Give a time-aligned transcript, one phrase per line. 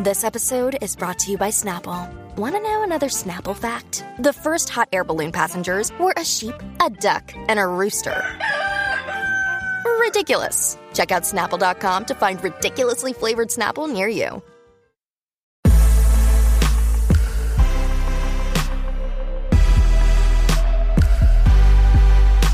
[0.00, 2.08] This episode is brought to you by Snapple.
[2.36, 4.04] Want to know another Snapple fact?
[4.20, 8.24] The first hot air balloon passengers were a sheep, a duck, and a rooster.
[9.98, 10.78] Ridiculous.
[10.94, 14.40] Check out snapple.com to find ridiculously flavored Snapple near you.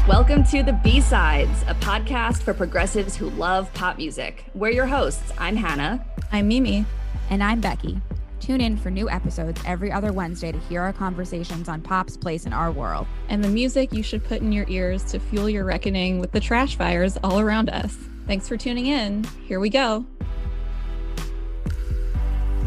[0.09, 4.47] Welcome to the B Sides, a podcast for progressives who love pop music.
[4.55, 5.31] We're your hosts.
[5.37, 6.03] I'm Hannah.
[6.33, 6.87] I'm Mimi.
[7.30, 8.00] And I'm Becky.
[8.41, 12.45] Tune in for new episodes every other Wednesday to hear our conversations on pop's place
[12.45, 13.06] in our world.
[13.28, 16.41] And the music you should put in your ears to fuel your reckoning with the
[16.41, 17.96] trash fires all around us.
[18.27, 19.24] Thanks for tuning in.
[19.46, 20.05] Here we go.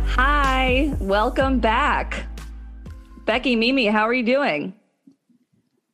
[0.07, 2.26] Hi, welcome back.
[3.26, 4.73] Becky, Mimi, how are you doing?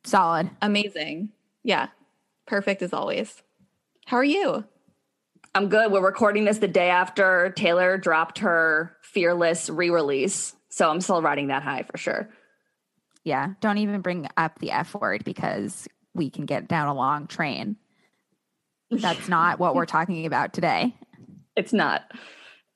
[0.04, 0.48] Solid.
[0.62, 1.30] Amazing.
[1.62, 1.88] Yeah,
[2.46, 3.42] perfect as always.
[4.06, 4.64] How are you?
[5.54, 5.92] I'm good.
[5.92, 10.56] We're recording this the day after Taylor dropped her Fearless re release.
[10.68, 12.28] So I'm still riding that high for sure.
[13.22, 13.54] Yeah.
[13.60, 17.76] Don't even bring up the F word because we can get down a long train.
[18.90, 20.94] That's not what we're talking about today.
[21.56, 22.02] It's not.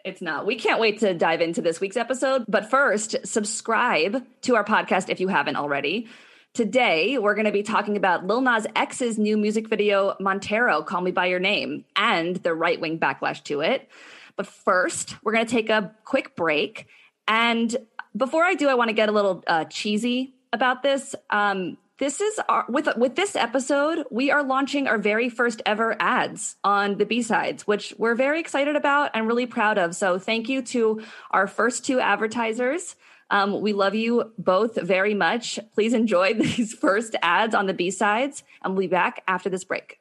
[0.05, 0.47] It's not.
[0.47, 2.45] We can't wait to dive into this week's episode.
[2.47, 6.07] But first, subscribe to our podcast if you haven't already.
[6.55, 11.03] Today, we're going to be talking about Lil Nas X's new music video, Montero, Call
[11.03, 13.89] Me By Your Name, and the right wing backlash to it.
[14.35, 16.87] But first, we're going to take a quick break.
[17.29, 17.77] And
[18.17, 21.15] before I do, I want to get a little uh, cheesy about this.
[21.31, 25.97] Um, this is our, with with this episode, we are launching our very first ever
[26.01, 29.95] ads on the B sides, which we're very excited about and really proud of.
[29.97, 32.95] So, thank you to our first two advertisers.
[33.31, 35.59] Um, we love you both very much.
[35.75, 39.65] Please enjoy these first ads on the B sides, and we'll be back after this
[39.65, 40.01] break.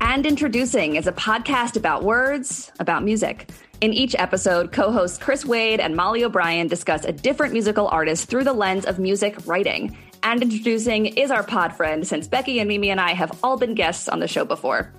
[0.00, 3.50] And Introducing is a podcast about words, about music.
[3.82, 8.28] In each episode, co hosts Chris Wade and Molly O'Brien discuss a different musical artist
[8.30, 9.94] through the lens of music writing.
[10.22, 13.74] And Introducing is our pod friend since Becky and Mimi and I have all been
[13.74, 14.90] guests on the show before.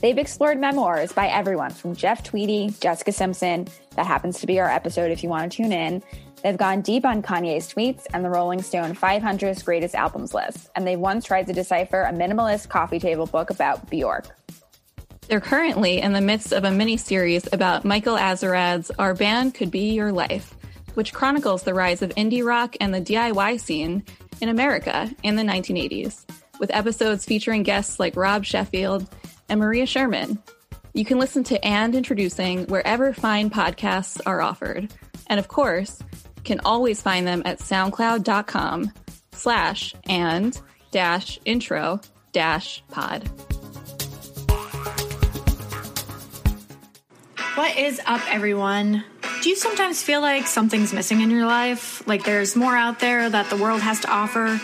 [0.00, 3.68] They've explored memoirs by everyone from Jeff Tweedy, Jessica Simpson.
[3.96, 6.02] That happens to be our episode if you want to tune in.
[6.42, 10.70] They've gone deep on Kanye's tweets and the Rolling Stone 500 greatest albums list.
[10.74, 14.34] And they once tried to decipher a minimalist coffee table book about Bjork.
[15.28, 19.70] They're currently in the midst of a mini series about Michael Azerrad's Our Band Could
[19.70, 20.54] Be Your Life,
[20.94, 24.02] which chronicles the rise of indie rock and the DIY scene
[24.40, 26.24] in America in the 1980s,
[26.58, 29.06] with episodes featuring guests like Rob Sheffield
[29.50, 30.38] and Maria Sherman.
[30.94, 34.92] You can listen to And Introducing wherever fine podcasts are offered.
[35.26, 36.02] And of course,
[36.44, 38.92] can always find them at soundcloud.com
[39.32, 42.00] slash and dash intro
[42.32, 43.28] dash pod.
[47.54, 49.04] What is up, everyone?
[49.42, 52.06] Do you sometimes feel like something's missing in your life?
[52.06, 54.60] Like there's more out there that the world has to offer?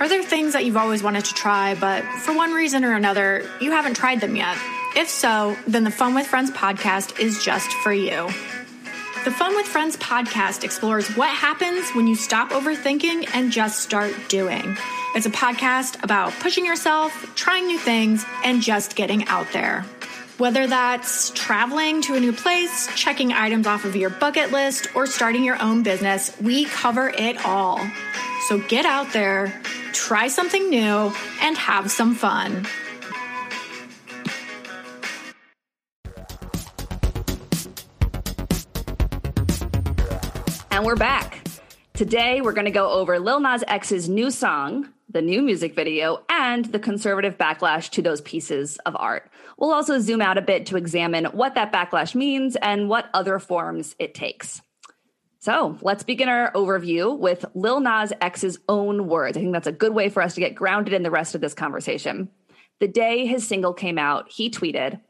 [0.00, 3.48] Are there things that you've always wanted to try, but for one reason or another,
[3.60, 4.56] you haven't tried them yet?
[4.96, 8.28] If so, then the Fun with Friends podcast is just for you.
[9.24, 14.12] The Fun with Friends podcast explores what happens when you stop overthinking and just start
[14.28, 14.76] doing.
[15.14, 19.82] It's a podcast about pushing yourself, trying new things, and just getting out there.
[20.38, 25.06] Whether that's traveling to a new place, checking items off of your bucket list, or
[25.06, 27.78] starting your own business, we cover it all.
[28.48, 32.66] So get out there, try something new, and have some fun.
[40.72, 41.44] And we're back.
[41.94, 46.24] Today, we're going to go over Lil Nas X's new song, the new music video,
[46.28, 49.30] and the conservative backlash to those pieces of art.
[49.56, 53.38] We'll also zoom out a bit to examine what that backlash means and what other
[53.38, 54.60] forms it takes.
[55.42, 59.36] So let's begin our overview with Lil Nas X's own words.
[59.36, 61.40] I think that's a good way for us to get grounded in the rest of
[61.40, 62.28] this conversation.
[62.78, 65.00] The day his single came out, he tweeted,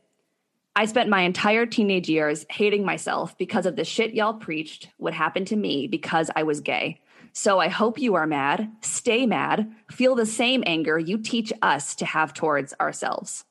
[0.74, 5.12] I spent my entire teenage years hating myself because of the shit y'all preached would
[5.12, 7.02] happen to me because I was gay.
[7.34, 11.94] So I hope you are mad, stay mad, feel the same anger you teach us
[11.96, 13.44] to have towards ourselves.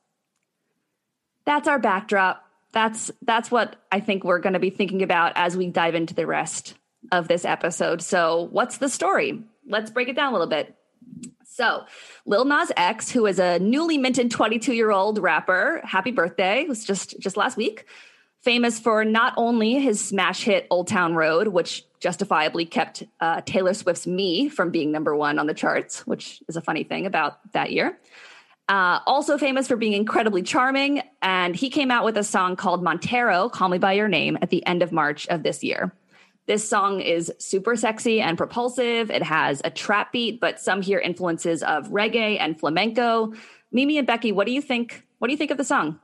[1.44, 5.56] That's our backdrop that's that's what I think we're going to be thinking about as
[5.56, 6.74] we dive into the rest
[7.10, 8.02] of this episode.
[8.02, 9.42] So, what's the story?
[9.66, 10.74] Let's break it down a little bit.
[11.44, 11.84] So,
[12.24, 16.84] Lil Nas X, who is a newly minted 22 year old rapper, happy birthday, was
[16.84, 17.86] just just last week,
[18.40, 23.74] famous for not only his smash hit Old Town Road, which justifiably kept uh, Taylor
[23.74, 27.38] Swift's Me from being number one on the charts, which is a funny thing about
[27.52, 27.98] that year,
[28.68, 32.82] Uh, also famous for being incredibly charming, and he came out with a song called
[32.82, 35.92] Montero, Call Me By Your Name, at the end of March of this year.
[36.46, 39.10] This song is super sexy and propulsive.
[39.10, 43.32] It has a trap beat, but some hear influences of reggae and flamenco.
[43.70, 45.06] Mimi and Becky, what do you think?
[45.18, 46.00] What do you think of the song?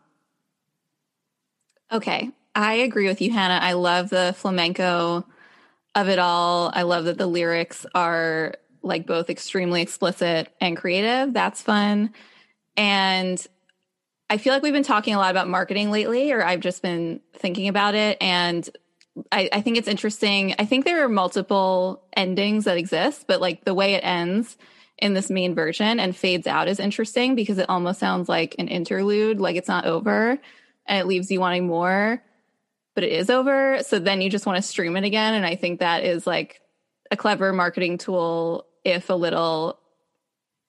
[1.90, 3.64] Okay, I agree with you, Hannah.
[3.64, 5.24] I love the flamenco
[5.94, 6.70] of it all.
[6.74, 11.32] I love that the lyrics are like both extremely explicit and creative.
[11.32, 12.12] That's fun.
[12.78, 13.44] And
[14.30, 17.20] I feel like we've been talking a lot about marketing lately, or I've just been
[17.34, 18.16] thinking about it.
[18.20, 18.68] And
[19.32, 20.54] I, I, think it's interesting.
[20.60, 24.56] I think there are multiple endings that exist, but like the way it ends
[24.96, 28.68] in this main version and fades out is interesting because it almost sounds like an
[28.68, 30.38] interlude, like it's not over
[30.86, 32.22] and it leaves you wanting more,
[32.94, 33.78] but it is over.
[33.82, 35.34] So then you just want to stream it again.
[35.34, 36.60] And I think that is like
[37.10, 39.80] a clever marketing tool, if a little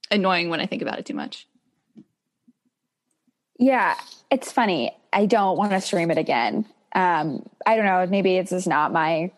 [0.10, 1.46] annoying when I think about it too much.
[3.60, 3.96] Yeah,
[4.32, 4.96] it's funny.
[5.12, 6.66] I don't want to stream it again.
[6.96, 8.08] Um, I don't know.
[8.08, 9.32] Maybe it's just not my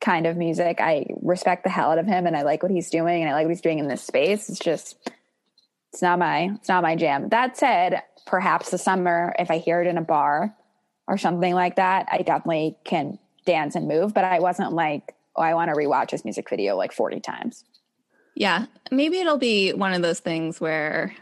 [0.00, 0.80] kind of music.
[0.80, 3.34] I respect the hell out of him and I like what he's doing and I
[3.34, 4.48] like what he's doing in this space.
[4.48, 4.96] It's just
[5.92, 7.28] it's not my it's not my jam.
[7.30, 10.54] That said, perhaps the summer if I hear it in a bar
[11.08, 15.42] or something like that, I definitely can dance and move, but I wasn't like, oh,
[15.42, 17.64] I want to rewatch this music video like 40 times.
[18.36, 21.16] Yeah, maybe it'll be one of those things where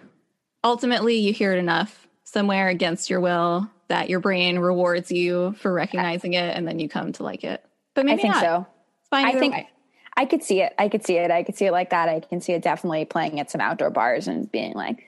[0.62, 2.05] ultimately you hear it enough
[2.36, 6.86] somewhere against your will that your brain rewards you for recognizing it and then you
[6.86, 7.64] come to like it.
[7.94, 8.42] But maybe I think not.
[8.42, 8.66] so.
[9.10, 9.70] I think way.
[10.18, 10.74] I could see it.
[10.78, 11.30] I could see it.
[11.30, 12.10] I could see it like that.
[12.10, 15.02] I can see it definitely playing at some outdoor bars and being like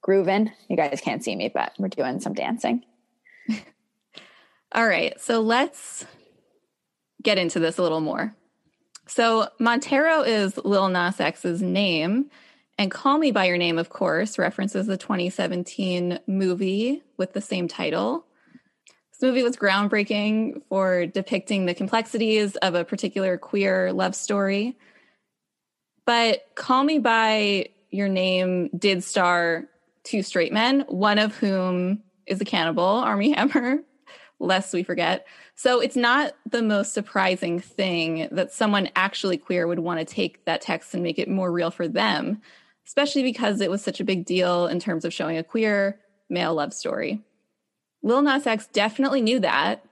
[0.00, 0.50] grooving.
[0.68, 2.82] You guys can't see me, but we're doing some dancing.
[4.72, 5.20] All right.
[5.20, 6.04] So let's
[7.22, 8.34] get into this a little more.
[9.06, 12.28] So Montero is Lil Nas X's name,
[12.78, 17.68] and Call Me By Your Name, of course, references the 2017 movie with the same
[17.68, 18.26] title.
[19.12, 24.76] This movie was groundbreaking for depicting the complexities of a particular queer love story.
[26.06, 29.68] But Call Me By Your Name did star
[30.02, 33.78] two straight men, one of whom is a cannibal, Armie Hammer,
[34.40, 35.26] lest we forget.
[35.54, 40.44] So it's not the most surprising thing that someone actually queer would want to take
[40.46, 42.40] that text and make it more real for them,
[42.86, 45.98] especially because it was such a big deal in terms of showing a queer
[46.28, 47.20] male love story.
[48.02, 49.84] Lil Nas X definitely knew that.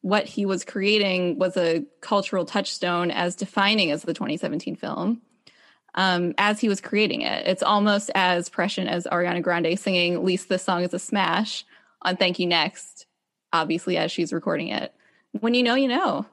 [0.00, 5.22] What he was creating was a cultural touchstone as defining as the 2017 film.
[5.94, 10.24] Um, as he was creating it, it's almost as prescient as Ariana Grande singing "At
[10.24, 11.64] least this song is a smash"
[12.00, 13.06] on "Thank You Next,"
[13.52, 14.92] obviously as she's recording it.
[15.40, 16.26] When you know, you know.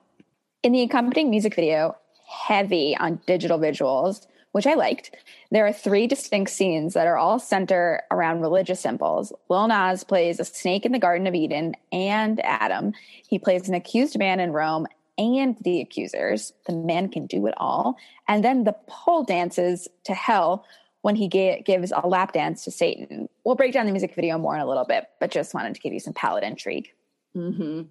[0.64, 1.96] In the accompanying music video,
[2.28, 5.16] heavy on digital visuals, which I liked.
[5.52, 9.32] There are three distinct scenes that are all center around religious symbols.
[9.50, 12.94] Lil Nas plays a snake in the Garden of Eden and Adam.
[13.28, 14.88] He plays an accused man in Rome
[15.18, 16.54] and the accusers.
[16.66, 17.98] The man can do it all.
[18.28, 20.66] And then the pole dances to hell
[21.02, 23.30] when he ga- gives a lap dance to Satan.
[23.44, 25.82] We'll break down the music video more in a little bit, but just wanted to
[25.82, 26.92] give you some palette intrigue.
[27.36, 27.84] Mm-hmm.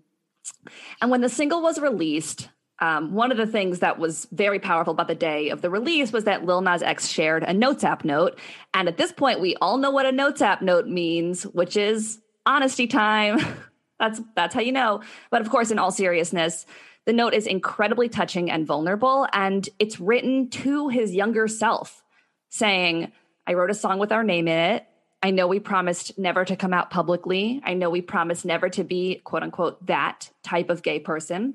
[1.01, 2.49] And when the single was released,
[2.81, 6.13] um, one of the things that was very powerful about the day of the release
[6.13, 8.39] was that Lil Nas X shared a Notes app note.
[8.73, 12.21] And at this point, we all know what a Notes app note means, which is
[12.47, 13.41] honesty time.
[13.99, 15.03] that's that's how you know.
[15.31, 16.67] But of course, in all seriousness,
[17.05, 22.05] the note is incredibly touching and vulnerable, and it's written to his younger self,
[22.49, 23.11] saying,
[23.47, 24.87] "I wrote a song with our name in it.
[25.21, 27.61] I know we promised never to come out publicly.
[27.65, 31.55] I know we promised never to be quote unquote that type of gay person."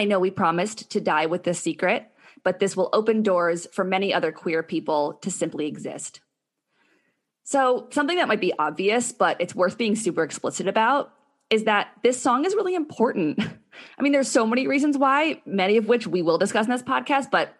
[0.00, 2.06] I know we promised to die with this secret,
[2.42, 6.20] but this will open doors for many other queer people to simply exist.
[7.44, 11.12] So, something that might be obvious, but it's worth being super explicit about
[11.50, 13.40] is that this song is really important.
[13.98, 16.82] I mean, there's so many reasons why, many of which we will discuss in this
[16.82, 17.54] podcast, but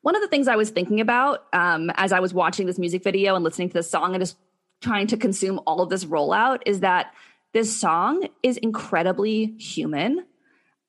[0.00, 3.04] one of the things I was thinking about um, as I was watching this music
[3.04, 4.38] video and listening to this song and just
[4.80, 7.12] trying to consume all of this rollout is that
[7.52, 10.24] this song is incredibly human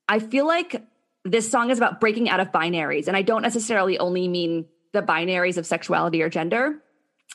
[0.07, 0.83] I feel like
[1.23, 3.07] this song is about breaking out of binaries.
[3.07, 6.75] And I don't necessarily only mean the binaries of sexuality or gender,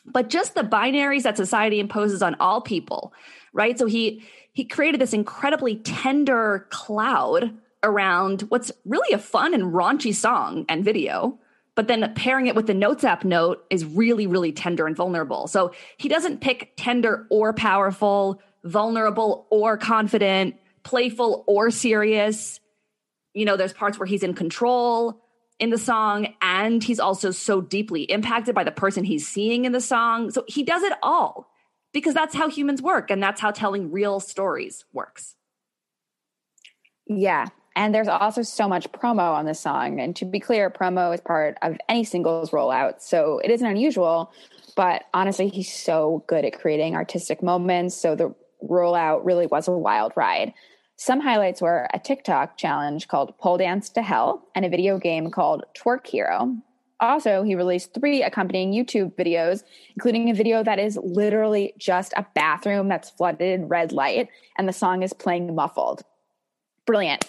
[0.06, 3.12] but just the binaries that society imposes on all people,
[3.52, 3.78] right?
[3.78, 10.14] So he he created this incredibly tender cloud around what's really a fun and raunchy
[10.14, 11.38] song and video.
[11.74, 15.46] But then pairing it with the Notes app note is really, really tender and vulnerable.
[15.46, 22.60] So he doesn't pick tender or powerful, vulnerable or confident, playful or serious
[23.34, 25.20] you know, there's parts where he's in control.
[25.62, 29.70] in the song and he's also so deeply impacted by the person he's seeing in
[29.70, 30.28] the song.
[30.30, 31.48] So he does it all
[31.92, 35.36] because that's how humans work and that's how telling real stories works.
[37.06, 37.46] Yeah.
[37.76, 40.00] And there's also so much promo on this song.
[40.00, 43.00] And to be clear, promo is part of any singles rollout.
[43.00, 44.32] So it isn't unusual,
[44.76, 47.96] but honestly, he's so good at creating artistic moments.
[47.96, 48.34] So the
[48.68, 50.52] rollout really was a wild ride.
[51.04, 55.32] Some highlights were a TikTok challenge called Pole Dance to Hell and a video game
[55.32, 56.56] called Twerk Hero.
[57.00, 59.64] Also, he released three accompanying YouTube videos,
[59.96, 64.68] including a video that is literally just a bathroom that's flooded in red light, and
[64.68, 66.02] the song is playing muffled.
[66.86, 67.28] Brilliant.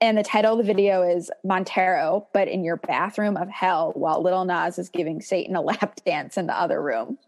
[0.00, 4.22] And the title of the video is Montero, but in your bathroom of hell, while
[4.22, 7.18] Lil Nas is giving Satan a lap dance in the other room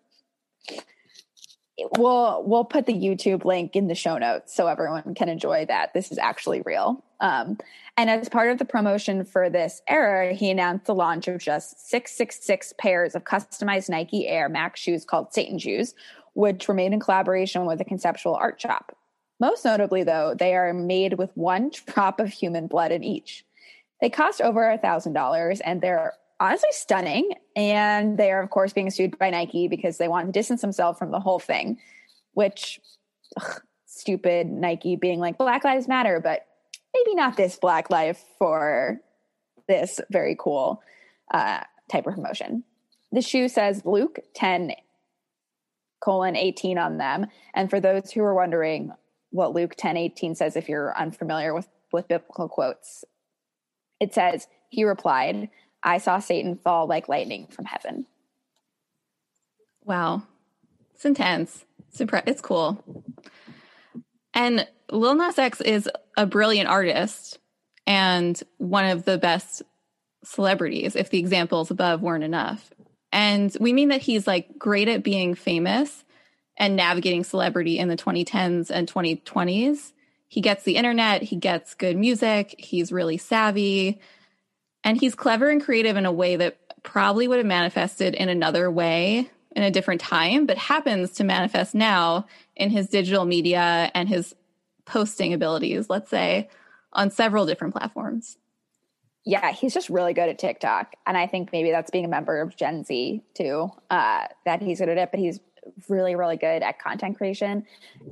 [1.97, 5.95] we'll we'll put the YouTube link in the show notes so everyone can enjoy that.
[5.95, 7.03] This is actually real.
[7.21, 7.59] Um,
[7.97, 11.89] and as part of the promotion for this era, he announced the launch of just
[11.89, 15.95] 666 pairs of customized Nike Air Max shoes called Satan Shoes,
[16.35, 18.97] which were made in collaboration with a conceptual art shop.
[19.41, 23.45] Most notably, though, they are made with one drop of human blood in each.
[24.01, 27.31] They cost over a thousand dollars and they're honestly stunning.
[27.55, 30.99] And they are, of course, being sued by Nike because they want to distance themselves
[30.99, 31.79] from the whole thing,
[32.33, 32.81] which
[33.41, 36.47] ugh, stupid Nike being like Black Lives Matter, but
[36.93, 39.01] maybe not this Black Life for
[39.69, 40.83] this very cool
[41.33, 42.65] uh, type of promotion.
[43.13, 44.73] The shoe says Luke 10
[46.03, 47.27] colon 18 on them.
[47.55, 48.91] And for those who are wondering
[49.31, 53.05] what Luke 10 18 says, if you're unfamiliar with, with biblical quotes,
[54.01, 55.49] it says, He replied,
[55.83, 58.07] I saw Satan fall like lightning from heaven.
[59.85, 60.23] Wow.
[60.95, 61.65] It's intense.
[61.99, 62.83] It's, cool.
[64.35, 67.39] And Lil Nas X is a brilliant artist
[67.87, 69.63] and one of the best
[70.25, 72.71] celebrities, if the examples above weren't enough.
[73.11, 76.05] And we mean that he's like great at being famous
[76.57, 79.93] and navigating celebrity in the 2010s and 2020s.
[80.29, 84.01] He gets the internet, he gets good music, he's really savvy.
[84.85, 88.71] And he's clever and creative in a way that probably would have manifested in another
[88.71, 94.09] way in a different time, but happens to manifest now in his digital media and
[94.09, 94.35] his
[94.85, 96.49] posting abilities, let's say,
[96.93, 98.37] on several different platforms.
[99.25, 100.95] Yeah, he's just really good at TikTok.
[101.07, 104.81] And I think maybe that's being a member of Gen Z too, uh, that he's
[104.81, 105.39] good at it, but he's
[105.89, 107.65] really, really good at content creation.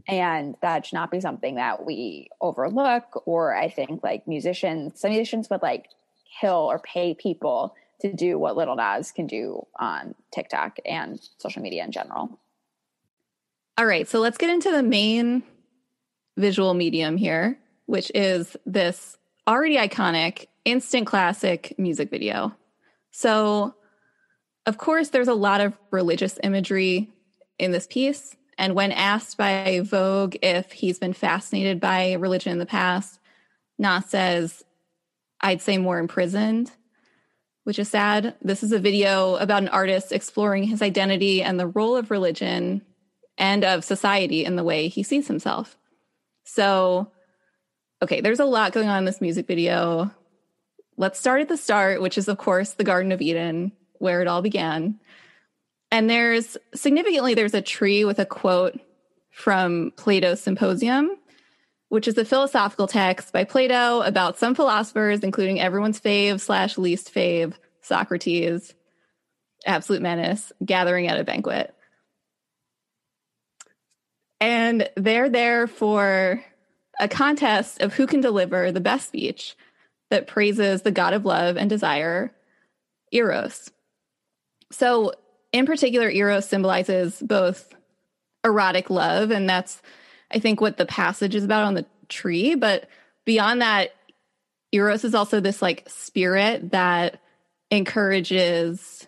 [0.07, 3.25] And that should not be something that we overlook.
[3.27, 5.89] Or I think like musicians, some musicians would like
[6.40, 11.62] kill or pay people to do what Little Nas can do on TikTok and social
[11.62, 12.38] media in general.
[13.76, 15.42] All right, so let's get into the main
[16.37, 22.54] visual medium here, which is this already iconic, instant classic music video.
[23.10, 23.75] So,
[24.66, 27.10] of course, there's a lot of religious imagery
[27.58, 28.37] in this piece.
[28.58, 33.18] And when asked by Vogue if he's been fascinated by religion in the past,
[33.78, 34.64] Nas says,
[35.40, 36.70] I'd say more imprisoned,
[37.64, 38.35] which is sad.
[38.42, 42.82] This is a video about an artist exploring his identity and the role of religion
[43.38, 45.76] and of society in the way he sees himself.
[46.44, 47.11] So,
[48.02, 50.11] okay, there's a lot going on in this music video.
[50.97, 54.28] Let's start at the start, which is, of course, the Garden of Eden, where it
[54.28, 55.00] all began.
[55.90, 58.78] And there's significantly, there's a tree with a quote
[59.30, 61.16] from Plato's Symposium
[61.90, 67.12] which is a philosophical text by Plato about some philosophers, including everyone's fave slash least
[67.12, 68.73] fave, Socrates,
[69.66, 71.75] absolute menace, gathering at a banquet.
[74.40, 76.42] And they're there for
[77.00, 79.56] a contest of who can deliver the best speech
[80.11, 82.32] that praises the god of love and desire,
[83.11, 83.68] Eros.
[84.70, 85.12] So,
[85.52, 87.75] in particular, Eros symbolizes both
[88.44, 89.82] erotic love, and that's
[90.32, 92.54] I think, what the passage is about on the tree.
[92.54, 92.88] But
[93.25, 93.90] beyond that,
[94.72, 97.20] Eros is also this like spirit that
[97.70, 99.06] encourages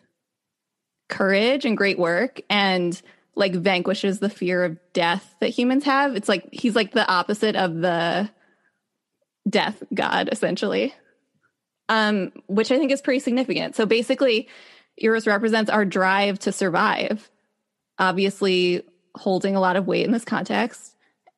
[1.08, 3.00] courage and great work and
[3.34, 6.16] like vanquishes the fear of death that humans have.
[6.16, 8.30] It's like he's like the opposite of the
[9.48, 10.94] death god, essentially.
[11.88, 13.76] Um, which I think is pretty significant.
[13.76, 14.48] So basically,
[14.96, 17.28] Eros represents our drive to survive,
[17.98, 18.82] obviously
[19.14, 20.91] holding a lot of weight in this context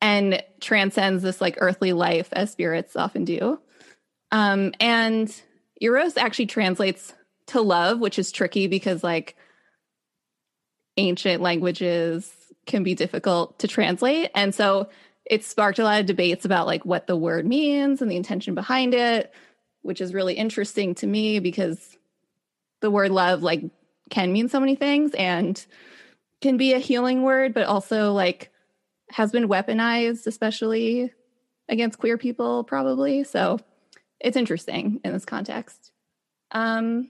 [0.05, 3.59] and transcends this like earthly life as spirits often do.
[4.31, 5.33] Um, and
[5.81, 7.11] Eros actually translates
[7.47, 9.35] to love, which is tricky because like
[10.97, 12.31] ancient languages
[12.67, 14.29] can be difficult to translate.
[14.35, 14.89] And so
[15.25, 18.53] it sparked a lot of debates about like what the word means and the intention
[18.53, 19.33] behind it.
[19.81, 21.97] which is really interesting to me because
[22.81, 23.63] the word love like
[24.11, 25.65] can mean so many things and
[26.41, 28.51] can be a healing word, but also like
[29.11, 31.11] has been weaponized, especially
[31.69, 33.23] against queer people, probably.
[33.23, 33.59] So
[34.19, 35.91] it's interesting in this context.
[36.51, 37.09] Um,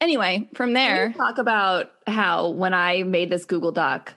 [0.00, 4.14] anyway, from there, talk about how when I made this Google Doc,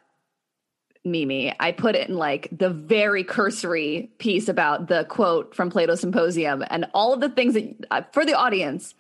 [1.04, 6.02] Mimi, I put it in like the very cursory piece about the quote from Plato's
[6.02, 8.94] Symposium and all of the things that uh, for the audience,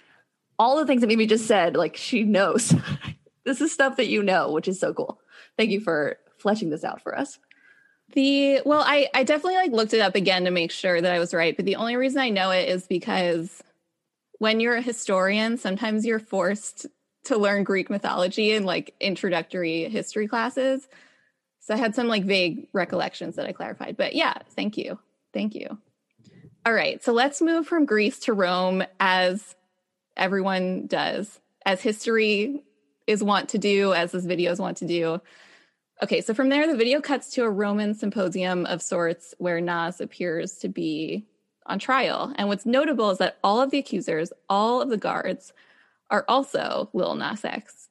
[0.57, 2.73] all the things that Mimi just said, like she knows.
[3.45, 5.19] this is stuff that you know, which is so cool.
[5.57, 7.39] Thank you for fleshing this out for us.
[8.13, 11.19] The well, I I definitely like looked it up again to make sure that I
[11.19, 13.63] was right, but the only reason I know it is because
[14.39, 16.87] when you're a historian, sometimes you're forced
[17.25, 20.87] to learn Greek mythology in like introductory history classes.
[21.59, 23.95] So I had some like vague recollections that I clarified.
[23.97, 24.97] But yeah, thank you.
[25.33, 25.77] Thank you.
[26.65, 27.03] All right.
[27.03, 29.55] So let's move from Greece to Rome as
[30.17, 32.63] everyone does, as history
[33.07, 35.21] is want to do, as this video is wont to do.
[36.03, 40.01] Okay, so from there, the video cuts to a Roman symposium of sorts where Nas
[40.01, 41.27] appears to be
[41.67, 42.33] on trial.
[42.37, 45.53] And what's notable is that all of the accusers, all of the guards,
[46.09, 47.87] are also Lil Nas X.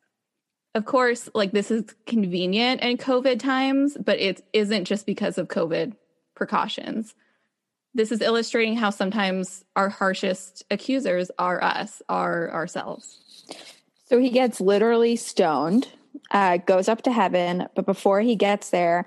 [0.74, 5.46] Of course, like this is convenient in COVID times, but it isn't just because of
[5.46, 5.94] COVID
[6.34, 7.14] precautions.
[7.94, 13.46] This is illustrating how sometimes our harshest accusers are us, are ourselves.
[14.06, 15.88] So he gets literally stoned
[16.30, 19.06] uh, goes up to heaven, but before he gets there,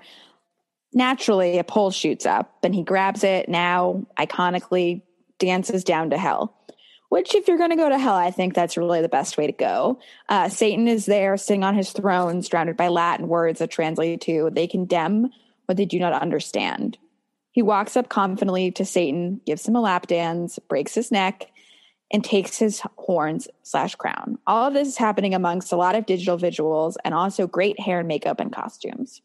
[0.92, 3.48] naturally a pole shoots up and he grabs it.
[3.48, 5.02] Now, iconically,
[5.38, 6.56] dances down to hell.
[7.10, 9.46] Which, if you're going to go to hell, I think that's really the best way
[9.46, 10.00] to go.
[10.28, 14.50] Uh, Satan is there, sitting on his throne, surrounded by Latin words that translate to
[14.50, 15.30] "They condemn
[15.66, 16.98] what they do not understand."
[17.52, 21.52] He walks up confidently to Satan, gives him a lap dance, breaks his neck,
[22.12, 24.38] and takes his horns slash crown.
[24.46, 28.00] All of this is happening amongst a lot of digital visuals and also great hair
[28.00, 29.22] and makeup and costumes.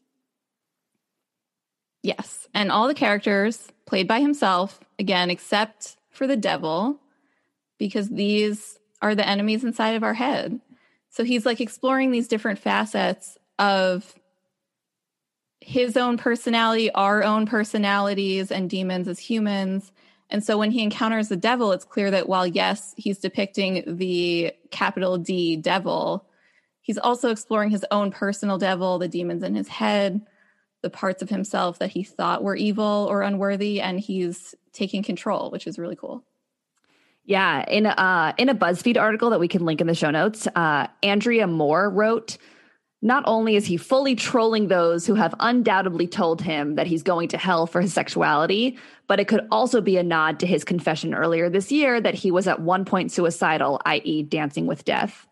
[2.02, 2.48] Yes.
[2.54, 6.98] And all the characters played by himself, again, except for the devil,
[7.78, 10.60] because these are the enemies inside of our head.
[11.10, 14.14] So he's like exploring these different facets of
[15.60, 19.92] his own personality, our own personalities, and demons as humans
[20.30, 24.52] and so when he encounters the devil, it's clear that while, yes, he's depicting the
[24.70, 26.26] capital D devil,
[26.80, 30.20] he's also exploring his own personal devil, the demons in his head,
[30.82, 35.50] the parts of himself that he thought were evil or unworthy, and he's taking control,
[35.50, 36.24] which is really cool.
[37.24, 40.48] Yeah, in uh in a BuzzFeed article that we can link in the show notes,
[40.56, 42.38] uh Andrea Moore wrote
[43.02, 47.28] not only is he fully trolling those who have undoubtedly told him that he's going
[47.28, 51.14] to hell for his sexuality, but it could also be a nod to his confession
[51.14, 55.26] earlier this year that he was at one point suicidal, i.e., dancing with death.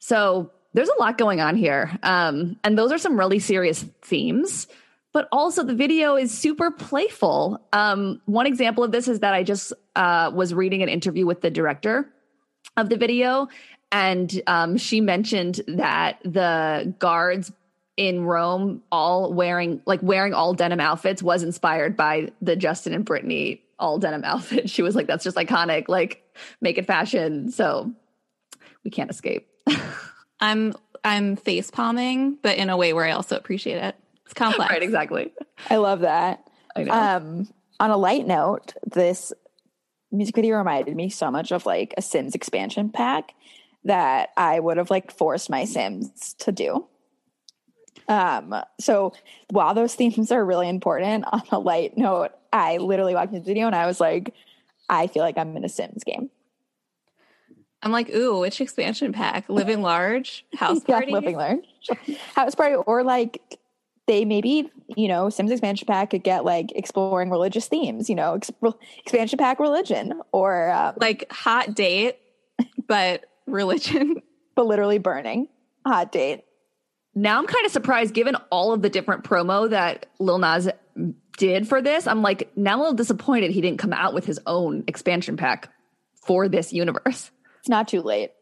[0.00, 1.98] So there's a lot going on here.
[2.02, 4.66] Um, and those are some really serious themes.
[5.14, 7.66] But also, the video is super playful.
[7.72, 11.40] Um, one example of this is that I just uh, was reading an interview with
[11.40, 12.06] the director
[12.76, 13.48] of the video,
[13.92, 17.52] and um, she mentioned that the guards
[17.96, 23.06] in Rome all wearing like wearing all denim outfits was inspired by the Justin and
[23.06, 24.68] Britney all denim outfit.
[24.76, 26.22] She was like, that's just iconic, like
[26.60, 27.50] make it fashion.
[27.50, 27.92] So
[28.84, 29.48] we can't escape.
[30.40, 33.96] I'm I'm face palming, but in a way where I also appreciate it.
[34.24, 34.70] It's complex.
[34.70, 35.32] right, exactly.
[35.70, 36.42] I love that.
[36.74, 36.92] I know.
[36.92, 39.32] Um, on a light note, this
[40.10, 43.34] music video reminded me so much of like a Sims expansion pack
[43.86, 46.86] that I would have like forced my Sims to do.
[48.08, 49.12] Um, so
[49.50, 53.66] while those themes are really important, on a light note, I literally watched the video
[53.66, 54.34] and I was like,
[54.88, 56.30] I feel like I'm in a Sims game.
[57.82, 59.48] I'm like, ooh, which expansion pack?
[59.48, 61.64] Living large, house party, yeah, living large,
[62.34, 63.58] house party, or like
[64.08, 68.40] they maybe you know Sims expansion pack could get like exploring religious themes, you know,
[69.04, 72.18] expansion pack religion, or um, like hot date,
[72.88, 74.22] but religion,
[74.54, 75.48] but literally burning
[75.86, 76.44] hot date.
[77.14, 80.68] Now I'm kind of surprised, given all of the different promo that Lil Nas
[81.38, 82.06] did for this.
[82.06, 85.72] I'm like now a little disappointed he didn't come out with his own expansion pack
[86.26, 87.30] for this universe.
[87.60, 88.32] It's not too late.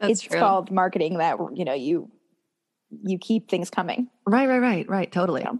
[0.00, 0.38] That's it's true.
[0.38, 2.10] called marketing that you know you
[3.02, 4.08] you keep things coming.
[4.26, 5.10] Right, right, right, right.
[5.10, 5.42] Totally.
[5.42, 5.52] Yeah,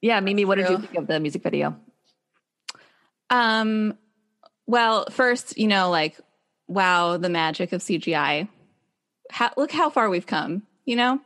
[0.00, 1.76] yeah Mimi, what did you think of the music video?
[3.30, 3.96] Um,
[4.66, 6.18] well, first, you know, like,
[6.70, 8.48] wow, the magic of CGI.
[9.30, 11.20] How, look how far we've come you know?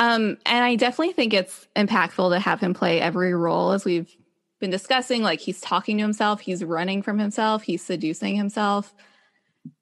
[0.00, 4.14] Um, and I definitely think it's impactful to have him play every role as we've
[4.60, 5.22] been discussing.
[5.22, 8.92] Like he's talking to himself, he's running from himself, he's seducing himself.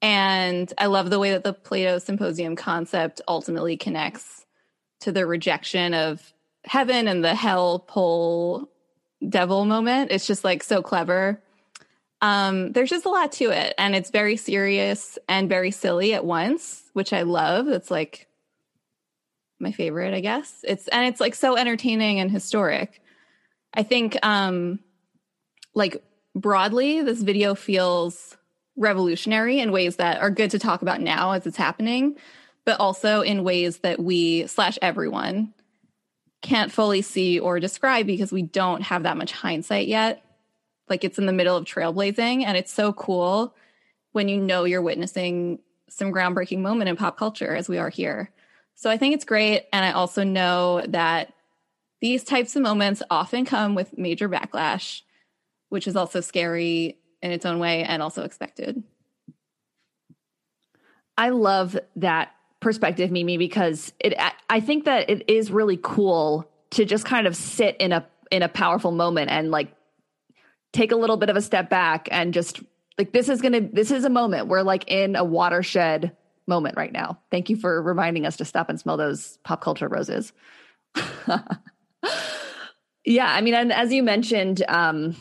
[0.01, 4.45] And I love the way that the Plato Symposium concept ultimately connects
[5.01, 8.69] to the rejection of heaven and the hell pole
[9.27, 10.11] devil moment.
[10.11, 11.41] It's just like so clever.
[12.21, 16.25] Um, there's just a lot to it, and it's very serious and very silly at
[16.25, 17.67] once, which I love.
[17.67, 18.27] It's like
[19.59, 20.63] my favorite, I guess.
[20.63, 23.01] It's and it's like so entertaining and historic.
[23.73, 24.79] I think um
[25.73, 26.03] like
[26.35, 28.37] broadly this video feels
[28.77, 32.15] revolutionary in ways that are good to talk about now as it's happening,
[32.65, 35.53] but also in ways that we slash everyone
[36.41, 40.24] can't fully see or describe because we don't have that much hindsight yet.
[40.89, 43.55] Like it's in the middle of trailblazing and it's so cool
[44.11, 48.31] when you know you're witnessing some groundbreaking moment in pop culture as we are here.
[48.75, 51.33] So I think it's great and I also know that
[52.01, 55.01] these types of moments often come with major backlash,
[55.69, 58.83] which is also scary in its own way and also expected.
[61.17, 64.13] I love that perspective, Mimi, because it
[64.49, 68.43] I think that it is really cool to just kind of sit in a in
[68.43, 69.73] a powerful moment and like
[70.75, 72.61] take a little bit of a step back and just
[72.97, 76.15] like this is gonna this is a moment we're like in a watershed
[76.47, 77.19] moment right now.
[77.31, 80.33] Thank you for reminding us to stop and smell those pop culture roses.
[83.05, 85.15] yeah, I mean, and as you mentioned, um,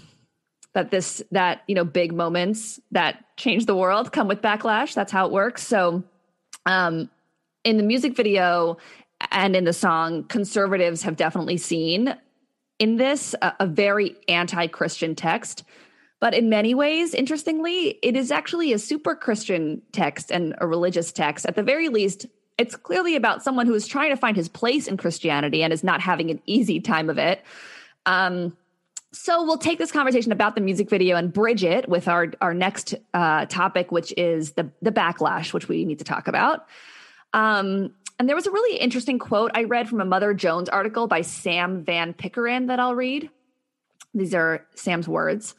[0.75, 4.95] that this that you know big moments that change the world come with backlash.
[4.95, 5.67] That's how it works.
[5.67, 6.05] So,
[6.67, 7.11] um,
[7.65, 8.77] in the music video
[9.31, 12.15] and in the song, conservatives have definitely seen
[12.79, 15.65] in this a, a very anti-Christian text.
[16.21, 21.13] But in many ways, interestingly, it is actually a super Christian text and a religious
[21.13, 21.45] text.
[21.45, 24.87] At the very least, it's clearly about someone who is trying to find his place
[24.87, 27.43] in Christianity and is not having an easy time of it.
[28.07, 28.57] Um,
[29.13, 32.55] so we'll take this conversation about the music video and bridge it with our our
[32.55, 36.67] next uh, topic, which is the the backlash, which we need to talk about.
[37.33, 41.07] Um, and there was a really interesting quote I read from a Mother Jones article
[41.07, 43.31] by Sam Van Pykeren that I'll read.
[44.15, 45.55] These are Sam's words.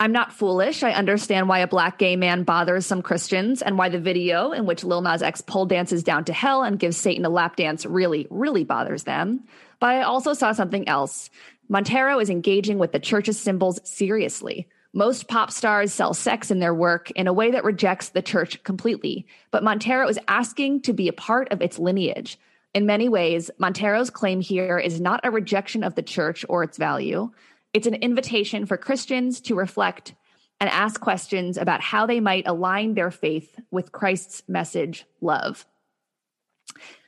[0.00, 0.82] I'm not foolish.
[0.82, 4.64] I understand why a black gay man bothers some Christians and why the video in
[4.64, 7.84] which Lil Nas X pole dances down to hell and gives Satan a lap dance
[7.84, 9.44] really, really bothers them.
[9.78, 11.28] But I also saw something else.
[11.68, 14.68] Montero is engaging with the church's symbols seriously.
[14.92, 18.62] Most pop stars sell sex in their work in a way that rejects the church
[18.64, 22.38] completely, but Montero is asking to be a part of its lineage.
[22.74, 26.76] In many ways, Montero's claim here is not a rejection of the church or its
[26.76, 27.30] value.
[27.72, 30.14] It's an invitation for Christians to reflect
[30.60, 35.66] and ask questions about how they might align their faith with Christ's message, love.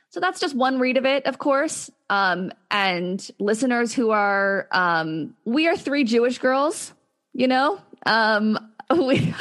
[0.09, 1.89] So that's just one read of it, of course.
[2.09, 6.93] Um, and listeners who are, um, we are three Jewish girls,
[7.33, 8.57] you know, um,
[8.97, 9.33] we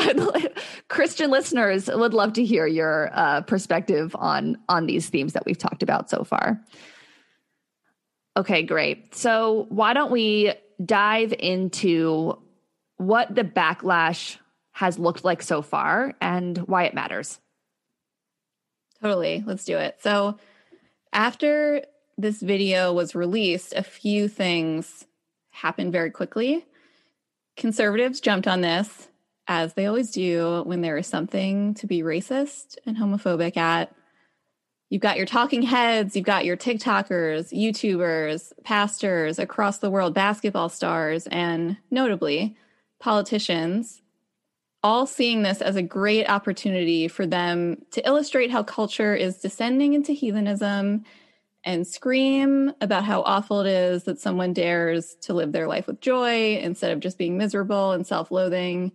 [0.89, 5.59] Christian listeners would love to hear your uh, perspective on on these themes that we've
[5.59, 6.61] talked about so far.
[8.37, 9.15] Okay, great.
[9.15, 12.39] So why don't we dive into
[12.97, 14.39] what the backlash
[14.73, 17.39] has looked like so far and why it matters?
[19.03, 19.45] Totally.
[19.47, 19.99] Let's do it.
[20.01, 20.39] So
[21.13, 21.83] after
[22.17, 25.05] this video was released, a few things
[25.51, 26.65] happened very quickly.
[27.57, 29.09] Conservatives jumped on this,
[29.47, 33.95] as they always do when there is something to be racist and homophobic at.
[34.89, 40.69] You've got your talking heads, you've got your TikTokers, YouTubers, pastors across the world, basketball
[40.69, 42.57] stars, and notably
[43.01, 44.03] politicians,
[44.83, 49.95] all seeing this as a great opportunity for them to illustrate how culture is descending
[49.95, 51.05] into heathenism
[51.65, 56.01] and scream about how awful it is that someone dares to live their life with
[56.01, 58.93] joy instead of just being miserable and self loathing.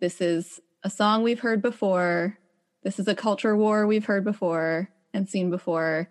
[0.00, 2.38] This is a song we've heard before.
[2.82, 6.10] This is a culture war we've heard before and seen before.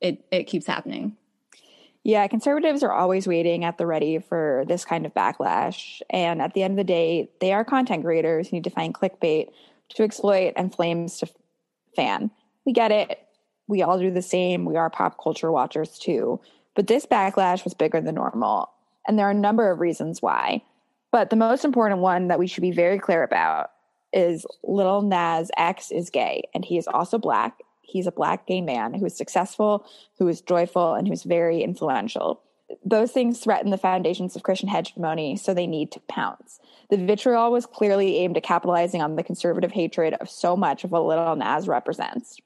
[0.00, 1.16] It, it keeps happening.
[2.02, 6.02] Yeah, conservatives are always waiting at the ready for this kind of backlash.
[6.10, 8.94] And at the end of the day, they are content creators who need to find
[8.94, 9.48] clickbait
[9.90, 11.28] to exploit and flames to
[11.96, 12.30] fan.
[12.66, 13.23] We get it
[13.66, 14.64] we all do the same.
[14.64, 16.40] We are pop culture watchers too.
[16.74, 18.70] But this backlash was bigger than normal.
[19.06, 20.62] And there are a number of reasons why.
[21.12, 23.70] But the most important one that we should be very clear about
[24.12, 27.60] is Lil Nas X is gay and he is also black.
[27.82, 29.86] He's a black gay man who is successful,
[30.18, 32.40] who is joyful, and who's very influential.
[32.84, 36.60] Those things threaten the foundations of Christian hegemony, so they need to pounce.
[36.90, 40.90] The vitriol was clearly aimed at capitalizing on the conservative hatred of so much of
[40.90, 42.40] what Lil Nas represents.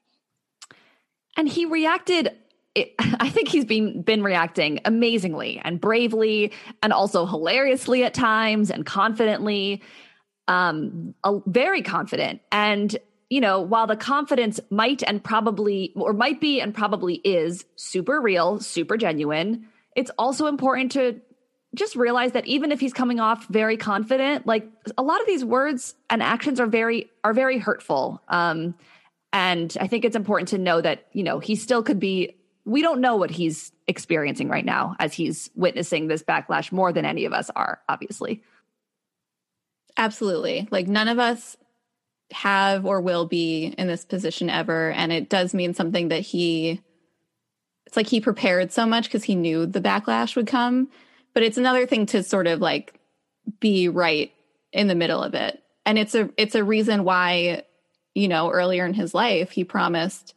[1.39, 2.37] And he reacted
[2.99, 8.85] I think he's been been reacting amazingly and bravely and also hilariously at times and
[8.85, 9.83] confidently
[10.49, 11.15] um
[11.47, 12.43] very confident.
[12.53, 12.95] And
[13.31, 18.21] you know while the confidence might and probably or might be and probably is super
[18.21, 21.21] real super genuine it's also important to
[21.75, 25.45] just realize that even if he's coming off very confident like a lot of these
[25.45, 28.23] words and actions are very are very hurtful.
[28.29, 28.75] Um
[29.33, 32.39] and i think it's important to know that you know he still could be
[32.69, 37.07] we don't know what he's experiencing right now as he's witnessing this backlash more than
[37.07, 38.43] any of us are, obviously.
[39.97, 40.69] Absolutely.
[40.71, 41.57] Like none of us
[42.31, 44.91] have or will be in this position ever.
[44.91, 46.83] And it does mean something that he,
[47.87, 50.91] it's like he prepared so much because he knew the backlash would come.
[51.33, 53.01] But it's another thing to sort of like
[53.61, 54.31] be right
[54.75, 55.63] in the middle of it.
[55.87, 57.63] And it's a it's a reason why,
[58.19, 60.35] you know, earlier in his life he promised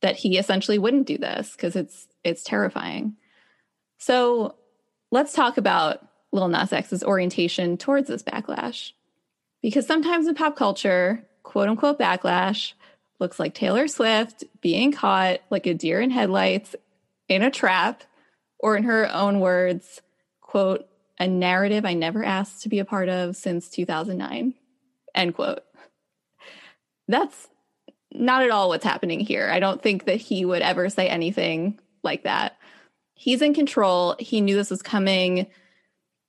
[0.00, 3.16] that he essentially wouldn't do this because it's it's terrifying.
[3.98, 4.54] So
[5.10, 8.92] let's talk about Lil Nas X's orientation towards this backlash.
[9.60, 12.72] Because sometimes in pop culture, quote unquote backlash
[13.18, 16.74] looks like Taylor Swift being caught like a deer in headlights
[17.28, 18.02] in a trap,
[18.58, 20.00] or in her own words,
[20.40, 20.86] quote,
[21.18, 24.54] a narrative I never asked to be a part of since 2009,
[25.14, 25.62] end quote.
[27.10, 27.48] That's
[28.12, 29.50] not at all what's happening here.
[29.50, 32.56] I don't think that he would ever say anything like that.
[33.14, 34.16] He's in control.
[34.18, 35.48] He knew this was coming.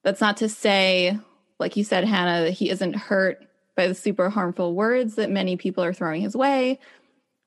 [0.04, 1.18] That's not to say,
[1.60, 5.56] like you said, Hannah, that he isn't hurt by the super harmful words that many
[5.56, 6.80] people are throwing his way.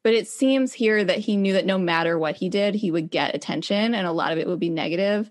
[0.05, 3.11] But it seems here that he knew that no matter what he did, he would
[3.11, 5.31] get attention and a lot of it would be negative.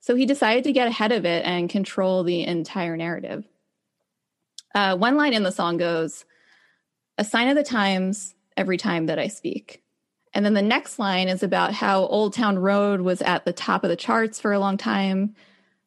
[0.00, 3.44] So he decided to get ahead of it and control the entire narrative.
[4.74, 6.24] Uh, one line in the song goes,
[7.22, 9.80] A sign of the times, every time that I speak.
[10.34, 13.84] And then the next line is about how Old Town Road was at the top
[13.84, 15.36] of the charts for a long time.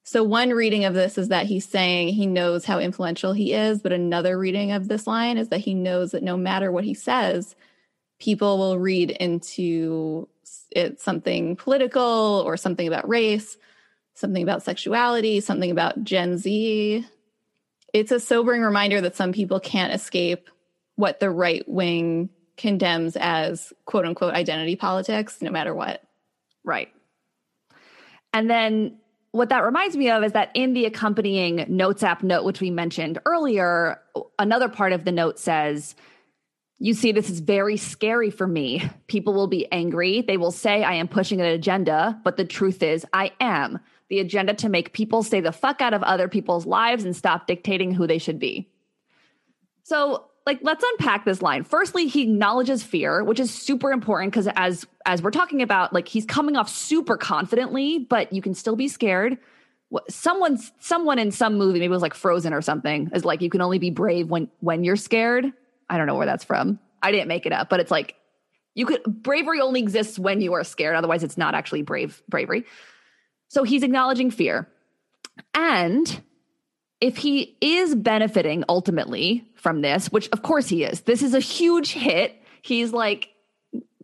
[0.06, 3.82] So, one reading of this is that he's saying he knows how influential he is,
[3.82, 6.94] but another reading of this line is that he knows that no matter what he
[6.94, 7.54] says,
[8.18, 10.30] people will read into
[10.72, 13.58] it something political or something about race,
[14.14, 17.06] something about sexuality, something about Gen Z.
[17.94, 20.50] It's a sobering reminder that some people can't escape
[20.96, 26.02] what the right wing condemns as quote unquote identity politics, no matter what.
[26.64, 26.90] Right.
[28.34, 28.98] And then
[29.32, 32.72] what that reminds me of is that in the accompanying Notes app note, which we
[32.72, 34.00] mentioned earlier,
[34.40, 35.96] another part of the note says,
[36.80, 38.90] you see, this is very scary for me.
[39.08, 40.22] People will be angry.
[40.22, 43.80] They will say I am pushing an agenda, but the truth is, I am.
[44.10, 47.48] The agenda to make people stay the fuck out of other people's lives and stop
[47.48, 48.70] dictating who they should be.
[49.84, 51.64] So like let's unpack this line.
[51.64, 56.08] Firstly he acknowledges fear which is super important because as as we're talking about like
[56.08, 59.38] he's coming off super confidently but you can still be scared.
[60.10, 63.50] Someone someone in some movie maybe it was like frozen or something is like you
[63.50, 65.52] can only be brave when when you're scared.
[65.90, 66.80] I don't know where that's from.
[67.02, 68.16] I didn't make it up but it's like
[68.76, 70.96] you could bravery only exists when you are scared.
[70.96, 72.66] Otherwise it's not actually brave bravery.
[73.48, 74.68] So he's acknowledging fear.
[75.54, 76.22] And
[77.02, 81.40] if he is benefiting ultimately from this, which of course he is, this is a
[81.40, 82.42] huge hit.
[82.62, 83.30] He's like,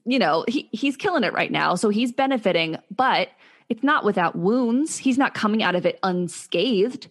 [0.06, 1.76] you know, he, he's killing it right now.
[1.76, 3.30] So he's benefiting, but
[3.70, 4.98] it's not without wounds.
[4.98, 7.08] He's not coming out of it unscathed.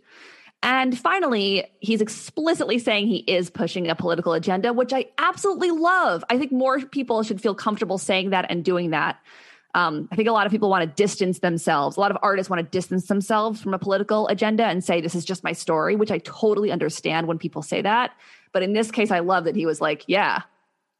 [0.62, 6.22] And finally, he's explicitly saying he is pushing a political agenda, which I absolutely love.
[6.28, 9.18] I think more people should feel comfortable saying that and doing that
[9.74, 11.96] um, I think a lot of people want to distance themselves.
[11.96, 15.14] A lot of artists want to distance themselves from a political agenda and say, this
[15.14, 18.12] is just my story, which I totally understand when people say that.
[18.52, 20.42] But in this case, I love that he was like, yeah,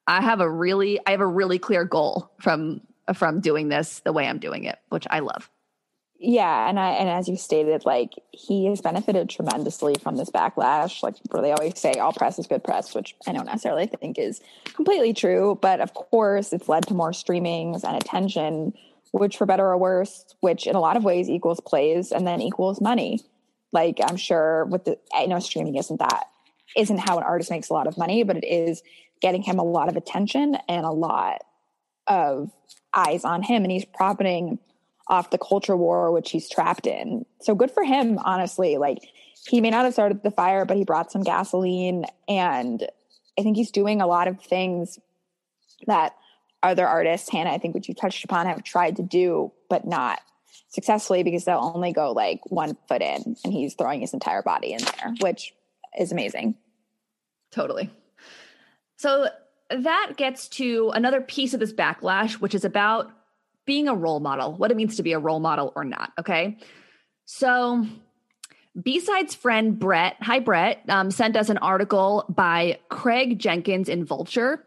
[0.07, 2.81] I have a really, I have a really clear goal from,
[3.15, 5.51] from doing this the way I'm doing it, which I love
[6.23, 11.03] yeah and i and as you stated like he has benefited tremendously from this backlash.
[11.03, 14.19] Like where they always say all press is good press which i don't necessarily think
[14.19, 14.41] is
[14.75, 18.75] completely true but of course it's led to more streamings and attention
[19.13, 22.41] which for better or worse which in a lot of ways equals plays and then
[22.41, 23.21] equals money.
[23.73, 26.25] Like i'm sure with the i know streaming isn't that
[26.77, 28.83] isn't how an artist makes a lot of money but it is
[29.23, 31.43] getting him a lot of attention and a lot
[32.07, 32.51] of
[32.93, 34.59] eyes on him and he's profiting
[35.11, 37.27] off the culture war which he's trapped in.
[37.43, 38.79] So good for him, honestly.
[38.79, 38.99] Like
[39.47, 42.87] he may not have started the fire, but he brought some gasoline and
[43.39, 44.99] I think he's doing a lot of things
[45.87, 46.15] that
[46.63, 50.21] other artists, Hannah, I think what you touched upon, have tried to do, but not
[50.69, 54.73] successfully because they'll only go like one foot in and he's throwing his entire body
[54.73, 55.55] in there, which
[55.99, 56.55] is amazing.
[57.51, 57.91] Totally.
[58.97, 59.29] So
[59.71, 63.11] that gets to another piece of this backlash, which is about
[63.71, 66.11] being a role model, what it means to be a role model or not.
[66.19, 66.59] Okay.
[67.25, 67.87] So,
[68.83, 74.67] B-Side's friend Brett, hi Brett, um, sent us an article by Craig Jenkins in Vulture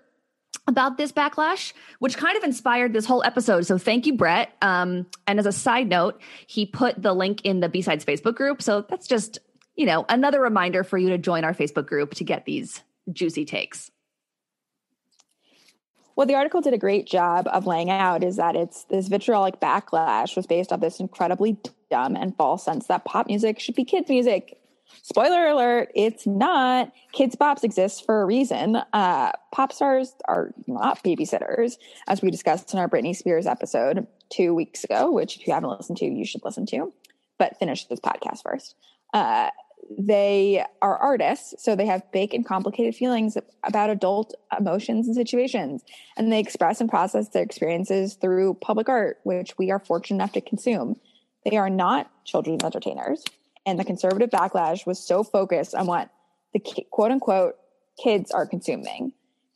[0.68, 3.66] about this backlash, which kind of inspired this whole episode.
[3.66, 4.54] So thank you, Brett.
[4.62, 8.62] Um, and as a side note, he put the link in the B-Sides Facebook group.
[8.62, 9.40] So that's just,
[9.76, 13.44] you know, another reminder for you to join our Facebook group to get these juicy
[13.44, 13.92] takes.
[16.16, 19.60] What the article did a great job of laying out is that it's this vitriolic
[19.60, 21.58] backlash was based off this incredibly
[21.90, 24.60] dumb and false sense that pop music should be kids' music.
[25.02, 26.92] Spoiler alert, it's not.
[27.16, 28.78] Kidz Bops exists for a reason.
[28.94, 34.54] Uh, pop stars are not babysitters, as we discussed in our Britney Spears episode two
[34.54, 36.94] weeks ago, which if you haven't listened to, you should listen to.
[37.40, 38.76] But finish this podcast first.
[39.14, 39.50] Uh,
[39.90, 45.84] they are artists, so they have big and complicated feelings about adult emotions and situations,
[46.18, 50.34] and they express and process their experiences through public art, which we are fortunate enough
[50.34, 50.96] to consume.
[51.46, 53.24] They are not children's entertainers,
[53.66, 56.10] and the conservative backlash was so focused on what
[56.54, 56.60] the
[56.92, 57.56] quote unquote
[58.02, 59.14] kids are consuming,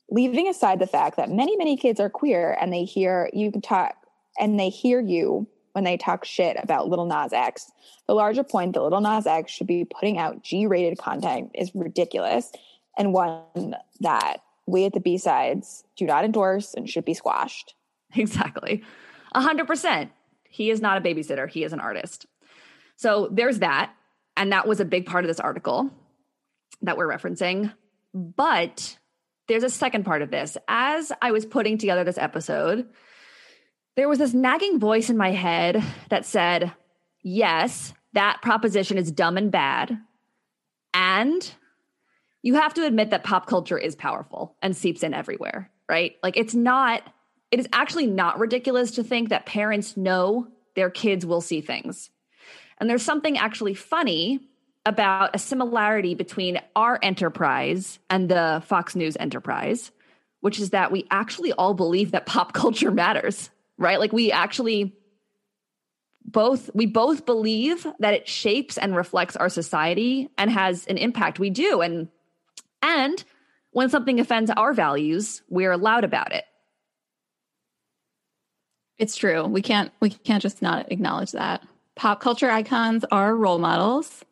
[0.09, 3.95] leaving aside the fact that many, many kids are queer and they hear you talk
[4.39, 7.71] and they hear you when they talk shit about Lil Nas X.
[8.07, 11.69] The larger point that Lil Nas X should be putting out G rated content is
[11.75, 12.51] ridiculous
[12.97, 17.75] and one that we at the B sides do not endorse and should be squashed.
[18.15, 18.83] Exactly.
[19.33, 20.09] A hundred percent.
[20.49, 21.47] He is not a babysitter.
[21.47, 22.25] He is an artist.
[22.95, 23.93] So there's that.
[24.35, 25.91] And that was a big part of this article
[26.81, 27.71] that we're referencing.
[28.15, 28.97] But
[29.47, 30.57] there's a second part of this.
[30.67, 32.87] As I was putting together this episode,
[33.97, 36.71] there was this nagging voice in my head that said,
[37.23, 39.97] yes, that proposition is dumb and bad.
[40.93, 41.51] And
[42.43, 46.15] you have to admit that pop culture is powerful and seeps in everywhere, right?
[46.21, 47.01] Like it's not,
[47.49, 52.11] it is actually not ridiculous to think that parents know their kids will see things.
[52.77, 54.39] And there's something actually funny
[54.85, 59.91] about a similarity between our enterprise and the Fox News enterprise,
[60.41, 63.99] which is that we actually all believe that pop culture matters right?
[63.99, 64.93] Like we actually
[66.25, 71.39] both we both believe that it shapes and reflects our society and has an impact.
[71.39, 71.81] We do.
[71.81, 72.09] And
[72.81, 73.23] and
[73.71, 76.43] when something offends our values, we're loud about it.
[78.97, 79.45] It's true.
[79.45, 81.63] We can't we can't just not acknowledge that.
[81.95, 84.23] Pop culture icons are role models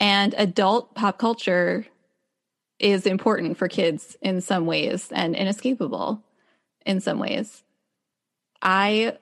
[0.00, 1.86] and adult pop culture
[2.78, 6.22] is important for kids in some ways and inescapable
[6.84, 7.62] in some ways.
[8.62, 9.18] I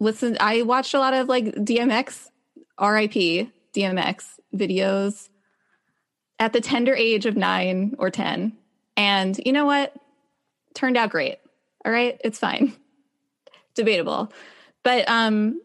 [0.00, 2.28] listened, I watched a lot of like DMX,
[2.80, 5.28] RIP, DMX videos
[6.38, 8.56] at the tender age of nine or 10.
[8.96, 9.94] And you know what?
[10.74, 11.38] Turned out great.
[11.84, 12.20] All right.
[12.24, 12.74] It's fine.
[13.74, 14.32] Debatable.
[14.82, 15.60] But, um,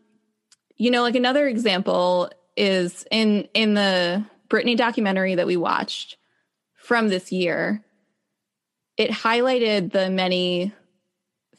[0.78, 6.18] you know, like another example is in, in the Britney documentary that we watched
[6.76, 7.84] from this year,
[8.98, 10.74] it highlighted the many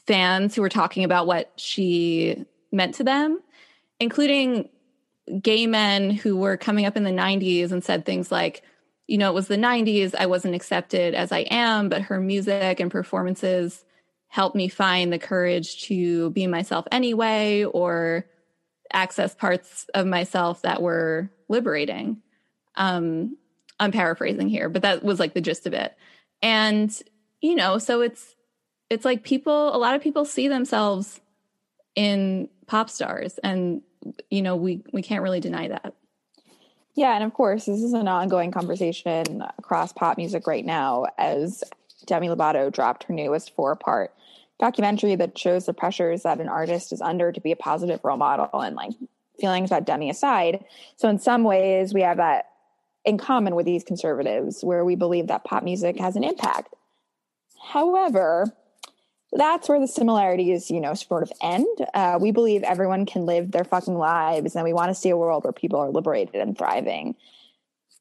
[0.07, 3.39] fans who were talking about what she meant to them,
[3.99, 4.69] including
[5.41, 8.63] gay men who were coming up in the 90s and said things like,
[9.07, 12.79] you know, it was the 90s, I wasn't accepted as I am, but her music
[12.79, 13.83] and performances
[14.27, 18.25] helped me find the courage to be myself anyway or
[18.93, 22.21] access parts of myself that were liberating.
[22.75, 23.37] Um,
[23.79, 25.95] I'm paraphrasing here, but that was like the gist of it.
[26.41, 26.97] And,
[27.41, 28.35] you know, so it's
[28.91, 31.21] it's like people a lot of people see themselves
[31.95, 33.81] in pop stars and
[34.29, 35.93] you know we we can't really deny that.
[36.93, 41.63] Yeah and of course this is an ongoing conversation across pop music right now as
[42.05, 44.13] demi lovato dropped her newest four part
[44.59, 48.17] documentary that shows the pressures that an artist is under to be a positive role
[48.17, 48.91] model and like
[49.39, 50.65] feelings about demi aside.
[50.97, 52.45] So in some ways we have that
[53.05, 56.75] in common with these conservatives where we believe that pop music has an impact.
[57.71, 58.53] However
[59.33, 61.67] that's where the similarities, you know, sort of end.
[61.93, 65.17] Uh, we believe everyone can live their fucking lives, and we want to see a
[65.17, 67.15] world where people are liberated and thriving.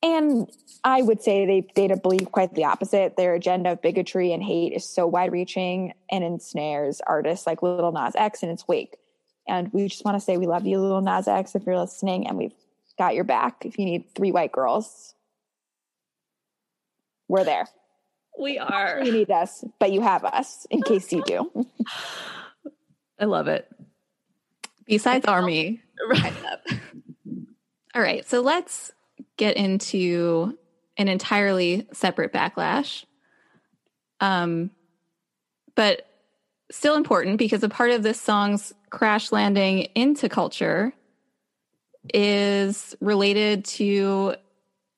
[0.03, 0.51] And
[0.83, 3.17] I would say they they believe quite the opposite.
[3.17, 7.93] Their agenda of bigotry and hate is so wide reaching and ensnares artists like Lil
[7.93, 8.97] Nas X in its wake.
[9.47, 12.27] And we just want to say we love you, Lil Nas X, if you're listening,
[12.27, 12.55] and we've
[12.99, 13.65] got your back.
[13.65, 15.15] If you need three white girls,
[17.29, 17.69] we're there.
[18.39, 19.03] We are.
[19.05, 21.67] You need us, but you have us in case you do.
[23.19, 23.69] I love it.
[24.87, 25.83] B-Sides Army.
[26.09, 26.33] Right.
[27.95, 28.27] All right.
[28.27, 28.93] So let's
[29.37, 30.57] get into
[30.97, 33.05] an entirely separate backlash.
[34.21, 34.71] Um,
[35.75, 36.07] but
[36.71, 40.93] still important because a part of this song's crash landing into culture
[42.13, 44.35] is related to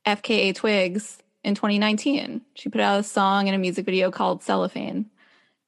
[0.06, 2.42] FKA Twigs in 2019.
[2.54, 5.10] She put out a song and a music video called Cellophane.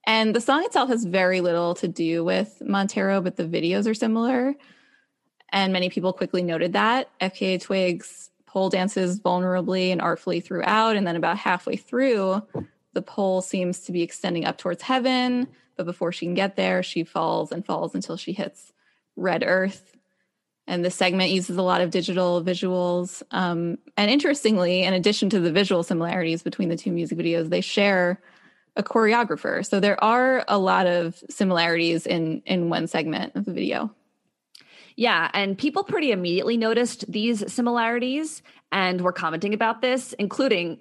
[0.07, 3.95] And the song itself has very little to do with Montero, but the videos are
[3.95, 4.55] similar.
[5.51, 7.09] And many people quickly noted that.
[7.21, 10.97] FKA Twigs pole dances vulnerably and artfully throughout.
[10.97, 12.43] And then about halfway through,
[12.93, 15.49] the pole seems to be extending up towards heaven.
[15.77, 18.73] But before she can get there, she falls and falls until she hits
[19.17, 19.97] red earth.
[20.67, 23.23] And the segment uses a lot of digital visuals.
[23.31, 27.61] Um, and interestingly, in addition to the visual similarities between the two music videos, they
[27.61, 28.21] share
[28.77, 29.65] a choreographer.
[29.65, 33.95] So there are a lot of similarities in in one segment of the video.
[34.97, 40.79] Yeah, and people pretty immediately noticed these similarities and were commenting about this, including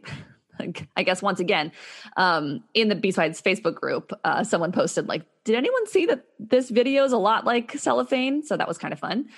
[0.95, 1.71] I guess once again,
[2.15, 6.69] um, in the B-Sides Facebook group, uh, someone posted like, "Did anyone see that this
[6.69, 9.29] video is a lot like cellophane?" So that was kind of fun.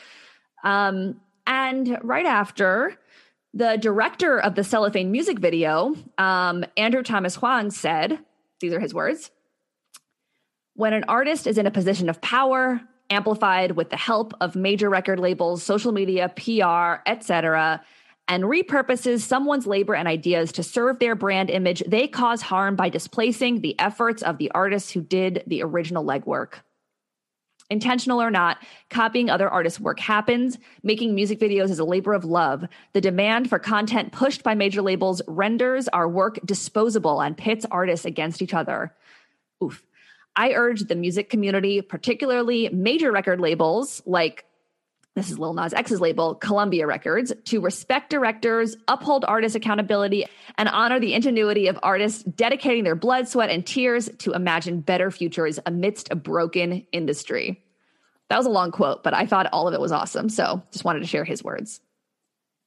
[0.65, 2.97] Um, and right after,
[3.53, 8.19] the director of the cellophane music video, um, Andrew Thomas Huang, said,
[8.59, 9.31] "These are his words."
[10.73, 14.89] When an artist is in a position of power, amplified with the help of major
[14.89, 17.81] record labels, social media, PR, etc.,
[18.27, 22.89] and repurposes someone's labor and ideas to serve their brand image, they cause harm by
[22.89, 26.55] displacing the efforts of the artists who did the original legwork.
[27.69, 28.59] Intentional or not,
[28.91, 30.59] copying other artists' work happens.
[30.83, 32.65] Making music videos is a labor of love.
[32.93, 38.05] The demand for content pushed by major labels renders our work disposable and pits artists
[38.05, 38.93] against each other.
[39.63, 39.83] Oof.
[40.35, 44.45] I urge the music community, particularly major record labels like
[45.15, 50.25] this is Lil Nas X's label, Columbia Records, to respect directors, uphold artist accountability,
[50.57, 55.09] and honor the ingenuity of artists dedicating their blood, sweat, and tears to imagine better
[55.11, 57.63] futures amidst a broken industry.
[58.29, 60.29] That was a long quote, but I thought all of it was awesome.
[60.29, 61.79] So just wanted to share his words.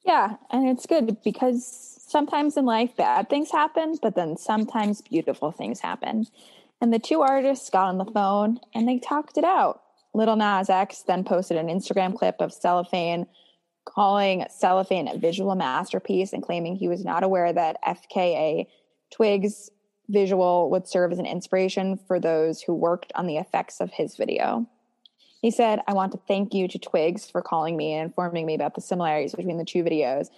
[0.07, 1.67] Yeah, and it's good because
[2.07, 6.27] sometimes in life bad things happen, but then sometimes beautiful things happen.
[6.81, 9.83] And the two artists got on the phone and they talked it out.
[10.15, 13.27] Lil Nas X then posted an Instagram clip of Cellophane
[13.85, 18.67] calling Cellophane a visual masterpiece and claiming he was not aware that FKA
[19.11, 19.71] Twigs
[20.09, 24.17] visual would serve as an inspiration for those who worked on the effects of his
[24.17, 24.67] video.
[25.41, 28.55] He said, I want to thank you to Twigs for calling me and informing me
[28.55, 30.29] about the similarities between the two videos,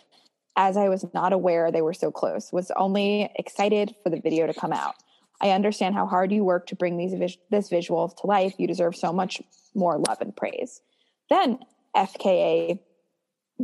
[0.56, 4.46] as I was not aware they were so close, was only excited for the video
[4.46, 4.96] to come out.
[5.40, 8.54] I understand how hard you work to bring these this visual to life.
[8.58, 9.40] You deserve so much
[9.74, 10.80] more love and praise.
[11.28, 11.58] Then
[11.96, 12.78] FKA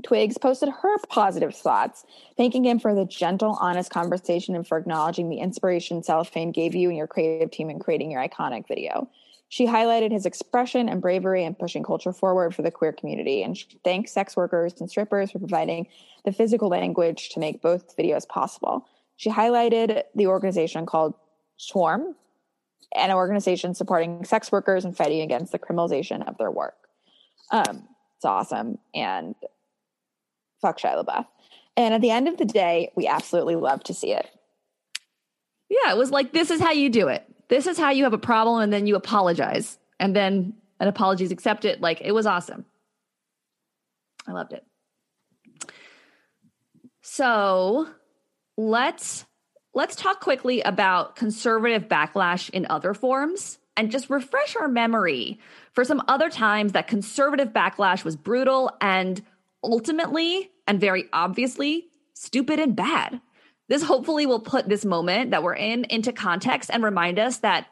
[0.03, 2.05] Twigs posted her positive thoughts,
[2.37, 6.89] thanking him for the gentle, honest conversation and for acknowledging the inspiration Cellophane gave you
[6.89, 9.09] and your creative team in creating your iconic video.
[9.49, 13.57] She highlighted his expression and bravery in pushing culture forward for the queer community, and
[13.57, 15.87] she thanked sex workers and strippers for providing
[16.25, 18.87] the physical language to make both videos possible.
[19.17, 21.15] She highlighted the organization called
[21.57, 22.15] Swarm,
[22.95, 26.77] an organization supporting sex workers and fighting against the criminalization of their work.
[27.51, 28.79] Um, it's awesome.
[28.95, 29.35] And
[30.61, 31.27] fuck Shia LaBeouf.
[31.77, 34.27] And at the end of the day, we absolutely love to see it.
[35.69, 37.25] Yeah, it was like, this is how you do it.
[37.49, 39.79] This is how you have a problem, and then you apologize.
[40.01, 41.81] And then an apology is accepted.
[41.81, 42.65] Like, it was awesome.
[44.27, 44.65] I loved it.
[47.03, 47.89] So
[48.57, 49.27] let's
[49.77, 55.39] let's talk quickly about conservative backlash in other forms and just refresh our memory
[55.73, 59.23] for some other times that conservative backlash was brutal and
[59.63, 63.21] ultimately and very obviously stupid and bad.
[63.69, 67.67] This hopefully will put this moment that we're in into context and remind us that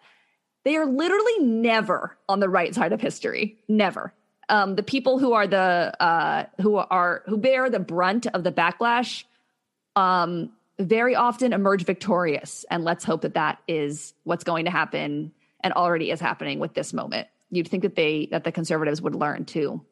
[0.65, 3.57] they are literally never on the right side of history.
[3.67, 4.13] Never.
[4.51, 8.53] Um, the people who are the uh, who are who bear the brunt of the
[8.53, 9.25] backlash
[9.97, 12.65] um, very often emerge victorious.
[12.71, 16.75] And let's hope that that is what's going to happen and already is happening with
[16.75, 17.29] this moment.
[17.51, 19.85] You'd think that they that the conservatives would learn too.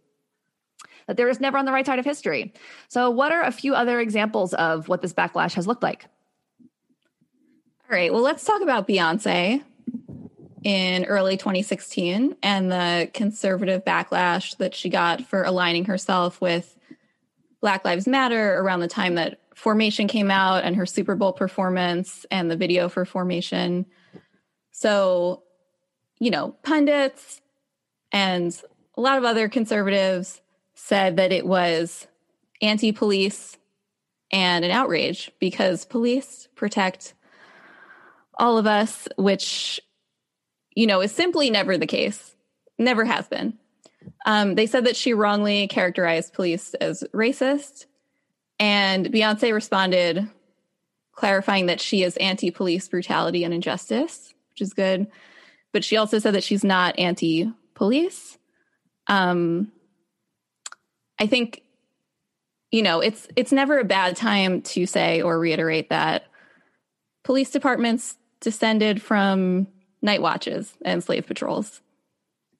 [1.06, 2.52] That they're just never on the right side of history.
[2.88, 6.06] So, what are a few other examples of what this backlash has looked like?
[6.60, 8.12] All right.
[8.12, 9.62] Well, let's talk about Beyonce
[10.64, 16.76] in early 2016 and the conservative backlash that she got for aligning herself with
[17.60, 22.26] Black Lives Matter around the time that Formation came out and her Super Bowl performance
[22.32, 23.86] and the video for Formation.
[24.72, 25.44] So,
[26.18, 27.40] you know, pundits
[28.10, 28.60] and
[28.96, 30.40] a lot of other conservatives
[30.74, 32.08] said that it was
[32.60, 33.56] anti police
[34.32, 37.14] and an outrage because police protect
[38.38, 39.80] all of us, which
[40.74, 42.34] you know, is simply never the case.
[42.78, 43.58] Never has been.
[44.26, 47.86] Um, they said that she wrongly characterized police as racist.
[48.62, 50.30] And Beyonce responded,
[51.10, 55.08] clarifying that she is anti police brutality and injustice, which is good.
[55.72, 58.38] But she also said that she's not anti police.
[59.08, 59.72] Um,
[61.18, 61.62] I think,
[62.70, 66.26] you know, it's it's never a bad time to say or reiterate that
[67.24, 69.66] police departments descended from
[70.02, 71.80] night watches and slave patrols.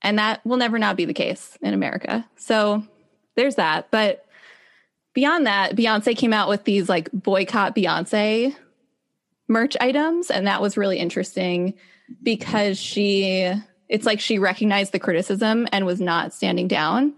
[0.03, 2.29] And that will never not be the case in America.
[2.35, 2.83] So
[3.37, 3.93] there's that.
[3.93, 4.27] But
[5.15, 8.55] beyond that, Beyonce came out with these like boycott Beyonce
[9.49, 10.31] merch items.
[10.31, 11.75] And that was really interesting
[12.23, 13.53] because she,
[13.89, 17.15] it's like she recognized the criticism and was not standing down,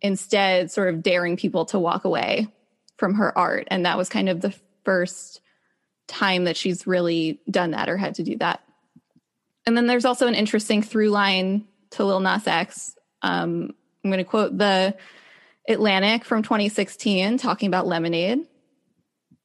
[0.00, 2.48] instead, sort of daring people to walk away
[2.96, 3.68] from her art.
[3.70, 4.54] And that was kind of the
[4.84, 5.40] first
[6.06, 8.62] time that she's really done that or had to do that.
[9.66, 12.96] And then there's also an interesting through line to Lil Nas X.
[13.20, 14.96] Um, I'm going to quote the
[15.68, 18.46] Atlantic from 2016 talking about Lemonade,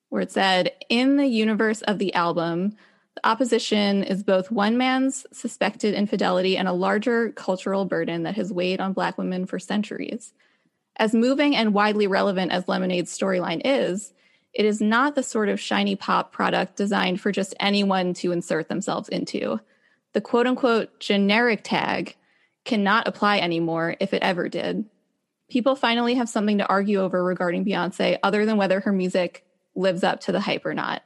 [0.07, 2.77] where it said, In the universe of the album,
[3.15, 8.53] the opposition is both one man's suspected infidelity and a larger cultural burden that has
[8.53, 10.33] weighed on Black women for centuries.
[10.95, 14.13] As moving and widely relevant as Lemonade's storyline is,
[14.53, 18.69] it is not the sort of shiny pop product designed for just anyone to insert
[18.69, 19.59] themselves into.
[20.13, 22.15] The quote unquote generic tag
[22.63, 24.85] cannot apply anymore if it ever did.
[25.53, 29.45] People finally have something to argue over regarding Beyonce other than whether her music
[29.75, 31.03] lives up to the hype or not.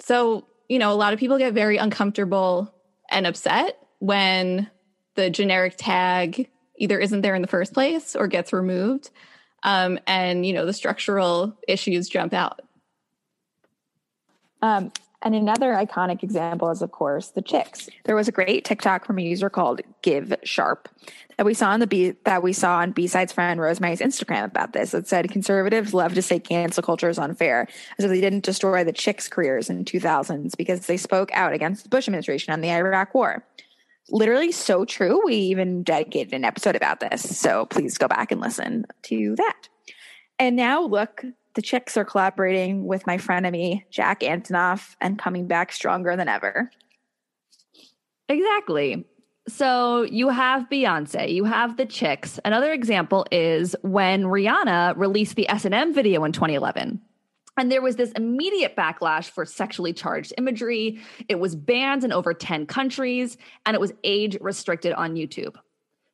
[0.00, 2.74] So, you know, a lot of people get very uncomfortable
[3.10, 4.70] and upset when
[5.14, 9.08] the generic tag either isn't there in the first place or gets removed.
[9.62, 12.60] Um, and, you know, the structural issues jump out.
[14.60, 14.92] Um,
[15.24, 17.88] and another iconic example is, of course, the chicks.
[18.04, 20.88] There was a great TikTok from a user called Give Sharp
[21.36, 24.72] that we saw on the B that we saw on B-Side's friend Rosemary's Instagram about
[24.72, 24.94] this.
[24.94, 27.66] It said conservatives love to say cancel culture is unfair,
[27.98, 31.84] as if they didn't destroy the chicks' careers in 2000s because they spoke out against
[31.84, 33.44] the Bush administration and the Iraq War.
[34.10, 35.22] Literally so true.
[35.24, 37.38] We even dedicated an episode about this.
[37.38, 39.68] So please go back and listen to that.
[40.38, 41.24] And now look
[41.54, 46.70] the chicks are collaborating with my frenemy, Jack Antonoff, and coming back stronger than ever.
[48.28, 49.04] Exactly.
[49.46, 52.40] So you have Beyonce, you have the chicks.
[52.44, 57.00] Another example is when Rihanna released the S&M video in 2011.
[57.56, 60.98] And there was this immediate backlash for sexually charged imagery.
[61.28, 65.54] It was banned in over 10 countries and it was age restricted on YouTube.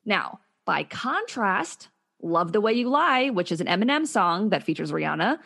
[0.04, 1.88] Now, by contrast,
[2.22, 5.38] Love the Way You Lie, which is an Eminem song that features Rihanna,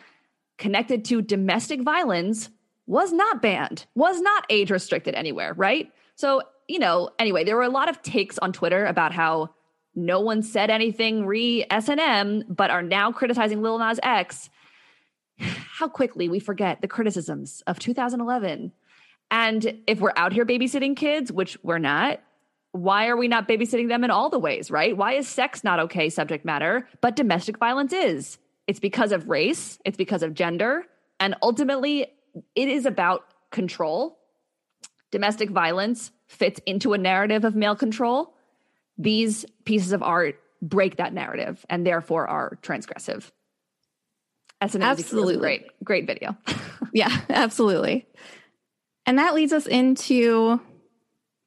[0.57, 2.49] connected to domestic violence,
[2.87, 5.91] was not banned, was not age restricted anywhere, right?
[6.15, 9.51] So, you know, anyway, there were a lot of takes on Twitter about how
[9.95, 14.49] no one said anything re S&M, but are now criticizing Lil Nas X.
[15.39, 18.71] How quickly we forget the criticisms of 2011.
[19.31, 22.21] And if we're out here babysitting kids, which we're not,
[22.75, 24.95] why are we not babysitting them in all the ways, right?
[24.95, 28.37] Why is sex not okay subject matter, but domestic violence is?
[28.67, 30.83] It's because of race, it's because of gender,
[31.19, 32.07] and ultimately
[32.53, 34.17] it is about control.
[35.11, 38.33] Domestic violence fits into a narrative of male control.
[38.97, 43.31] These pieces of art break that narrative and therefore are transgressive.
[44.59, 46.35] As an absolutely great, great video.
[46.93, 48.05] yeah, absolutely.
[49.05, 50.59] And that leads us into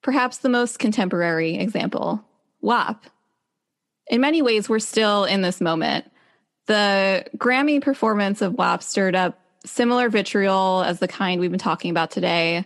[0.08, 2.24] perhaps the most contemporary example,
[2.62, 3.04] WAP.
[4.06, 6.10] In many ways, we're still in this moment.
[6.64, 11.90] The Grammy performance of WAP stirred up similar vitriol as the kind we've been talking
[11.90, 12.64] about today.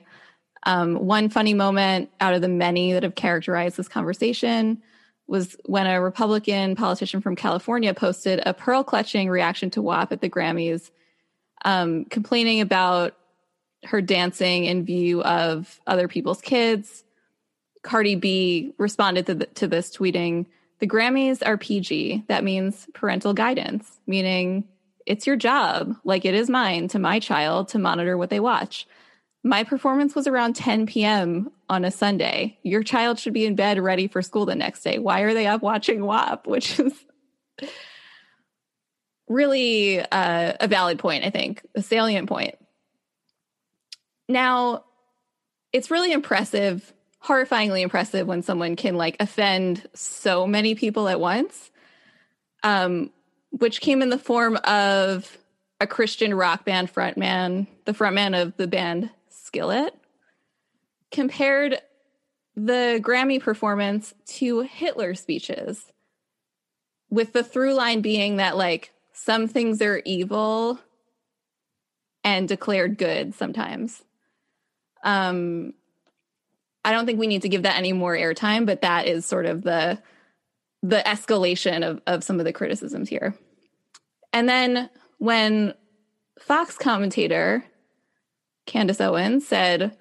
[0.63, 4.81] Um, one funny moment out of the many that have characterized this conversation
[5.27, 10.21] was when a Republican politician from California posted a pearl clutching reaction to WAP at
[10.21, 10.93] the Grammys,
[11.65, 13.17] um, complaining about
[13.83, 17.03] her dancing in view of other people's kids
[17.83, 20.47] Cardi B responded to, the, to this, tweeting,
[20.79, 22.25] The Grammys are PG.
[22.29, 24.65] That means parental guidance, meaning
[25.07, 28.87] it's your job, like it is mine, to my child to monitor what they watch.
[29.45, 31.51] My performance was around 10 p.m.
[31.69, 32.59] on a Sunday.
[32.63, 34.99] Your child should be in bed ready for school the next day.
[34.99, 36.47] Why are they up watching WAP?
[36.47, 36.93] Which is
[39.29, 42.57] really uh, a valid point, I think, a salient point.
[44.29, 44.85] Now,
[45.73, 46.93] it's really impressive
[47.25, 51.71] horrifyingly impressive when someone can like offend so many people at once.
[52.63, 53.11] Um,
[53.51, 55.37] which came in the form of
[55.81, 59.95] a Christian rock band frontman, the frontman of the band Skillet,
[61.11, 61.79] compared
[62.57, 65.93] the Grammy performance to Hitler speeches,
[67.11, 70.79] with the through line being that, like, some things are evil
[72.25, 74.03] and declared good sometimes.
[75.05, 75.75] Um,
[76.85, 79.47] I don't think we need to give that any more airtime, but that is sort
[79.47, 80.01] of the
[80.83, 83.37] the escalation of, of some of the criticisms here.
[84.33, 85.75] And then when
[86.41, 87.65] Fox commentator
[88.67, 89.97] Candace Owens said,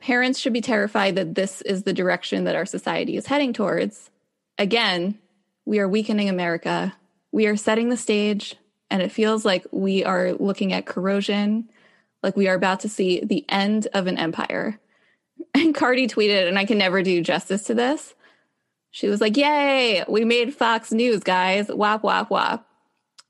[0.00, 4.10] parents should be terrified that this is the direction that our society is heading towards.
[4.56, 5.18] Again,
[5.64, 6.94] we are weakening America.
[7.32, 8.56] We are setting the stage,
[8.90, 11.68] and it feels like we are looking at corrosion,
[12.22, 14.80] like we are about to see the end of an empire.
[15.58, 18.14] And Cardi tweeted, and I can never do justice to this.
[18.90, 21.68] She was like, Yay, we made Fox News, guys.
[21.68, 22.66] Wop, wop, wop.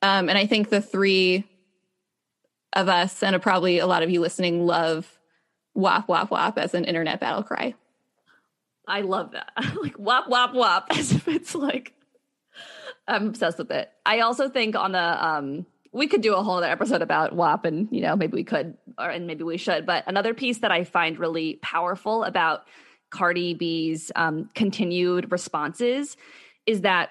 [0.03, 1.45] Um, and I think the three
[2.74, 5.18] of us, and probably a lot of you listening, love
[5.74, 7.74] wop, wop, wop as an internet battle cry.
[8.87, 9.53] I love that.
[9.83, 11.95] like wop, wop, wop, as if it's like,
[13.07, 13.91] I'm obsessed with it.
[14.05, 17.64] I also think on the, um, we could do a whole other episode about WAP
[17.64, 19.86] and, you know, maybe we could, or, and maybe we should.
[19.86, 22.64] But another piece that I find really powerful about
[23.11, 26.16] Cardi B's um, continued responses
[26.66, 27.11] is that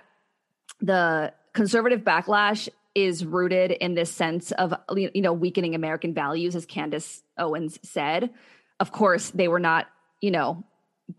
[0.80, 6.66] the conservative backlash is rooted in this sense of you know weakening American values, as
[6.66, 8.32] Candace Owens said.
[8.80, 9.88] Of course, they were not,
[10.22, 10.64] you know,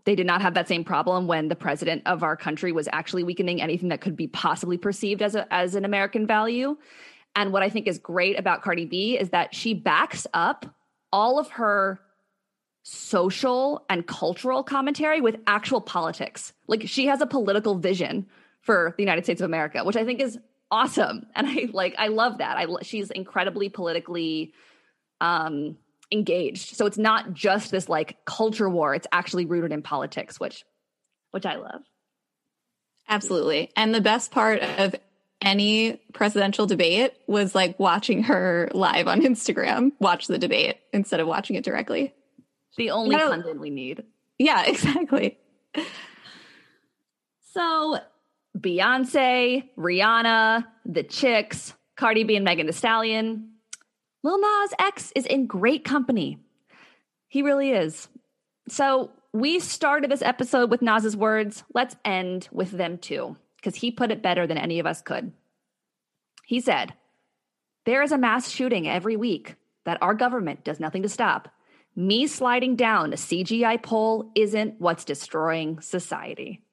[0.05, 3.23] they did not have that same problem when the president of our country was actually
[3.23, 6.77] weakening anything that could be possibly perceived as a, as an American value.
[7.35, 10.65] And what I think is great about Cardi B is that she backs up
[11.11, 11.99] all of her
[12.83, 16.53] social and cultural commentary with actual politics.
[16.67, 18.27] Like she has a political vision
[18.61, 20.37] for the United States of America, which I think is
[20.71, 21.25] awesome.
[21.35, 22.57] And I like I love that.
[22.57, 24.53] I she's incredibly politically
[25.21, 25.77] um
[26.11, 26.75] engaged.
[26.75, 30.65] So it's not just this like culture war, it's actually rooted in politics, which
[31.31, 31.81] which I love.
[33.07, 33.71] Absolutely.
[33.75, 34.95] And the best part of
[35.41, 41.27] any presidential debate was like watching her live on Instagram, watch the debate instead of
[41.27, 42.13] watching it directly.
[42.77, 44.03] The only you know, content we need.
[44.37, 45.37] Yeah, exactly.
[47.53, 47.99] So
[48.57, 53.51] Beyonce, Rihanna, the Chicks, Cardi B and Megan Thee Stallion.
[54.23, 56.39] Lil Nas X is in great company.
[57.27, 58.07] He really is.
[58.67, 61.63] So we started this episode with Nas's words.
[61.73, 65.31] Let's end with them too, because he put it better than any of us could.
[66.45, 66.93] He said,
[67.85, 69.55] There is a mass shooting every week
[69.85, 71.49] that our government does nothing to stop.
[71.95, 76.63] Me sliding down a CGI pole isn't what's destroying society.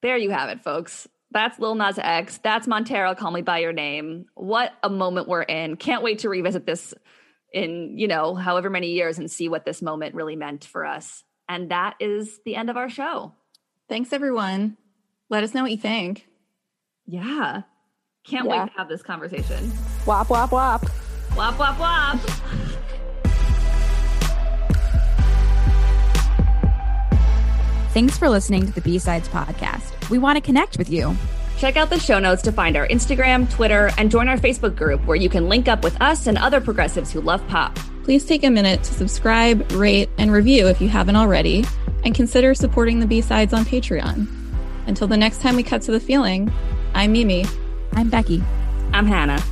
[0.00, 1.08] There you have it, folks.
[1.30, 2.38] That's Lil Nas X.
[2.38, 4.26] That's Montero, Call Me By Your Name.
[4.34, 5.76] What a moment we're in.
[5.76, 6.94] Can't wait to revisit this
[7.52, 11.24] in, you know, however many years and see what this moment really meant for us.
[11.48, 13.34] And that is the end of our show.
[13.88, 14.76] Thanks, everyone.
[15.30, 16.26] Let us know what you think.
[17.06, 17.62] Yeah.
[18.24, 18.64] Can't yeah.
[18.64, 19.70] wait to have this conversation.
[20.06, 20.84] Wop, wop, wop.
[21.36, 22.18] Wop, wop, wop.
[27.92, 30.08] Thanks for listening to the B-Sides podcast.
[30.08, 31.16] We want to connect with you.
[31.58, 35.04] Check out the show notes to find our Instagram, Twitter, and join our Facebook group
[35.04, 37.74] where you can link up with us and other progressives who love pop.
[38.04, 41.64] Please take a minute to subscribe, rate, and review if you haven't already,
[42.04, 44.37] and consider supporting the B-Sides on Patreon.
[44.88, 46.50] Until the next time we cut to the feeling,
[46.94, 47.44] I'm Mimi.
[47.92, 48.42] I'm Becky.
[48.94, 49.42] I'm Hannah.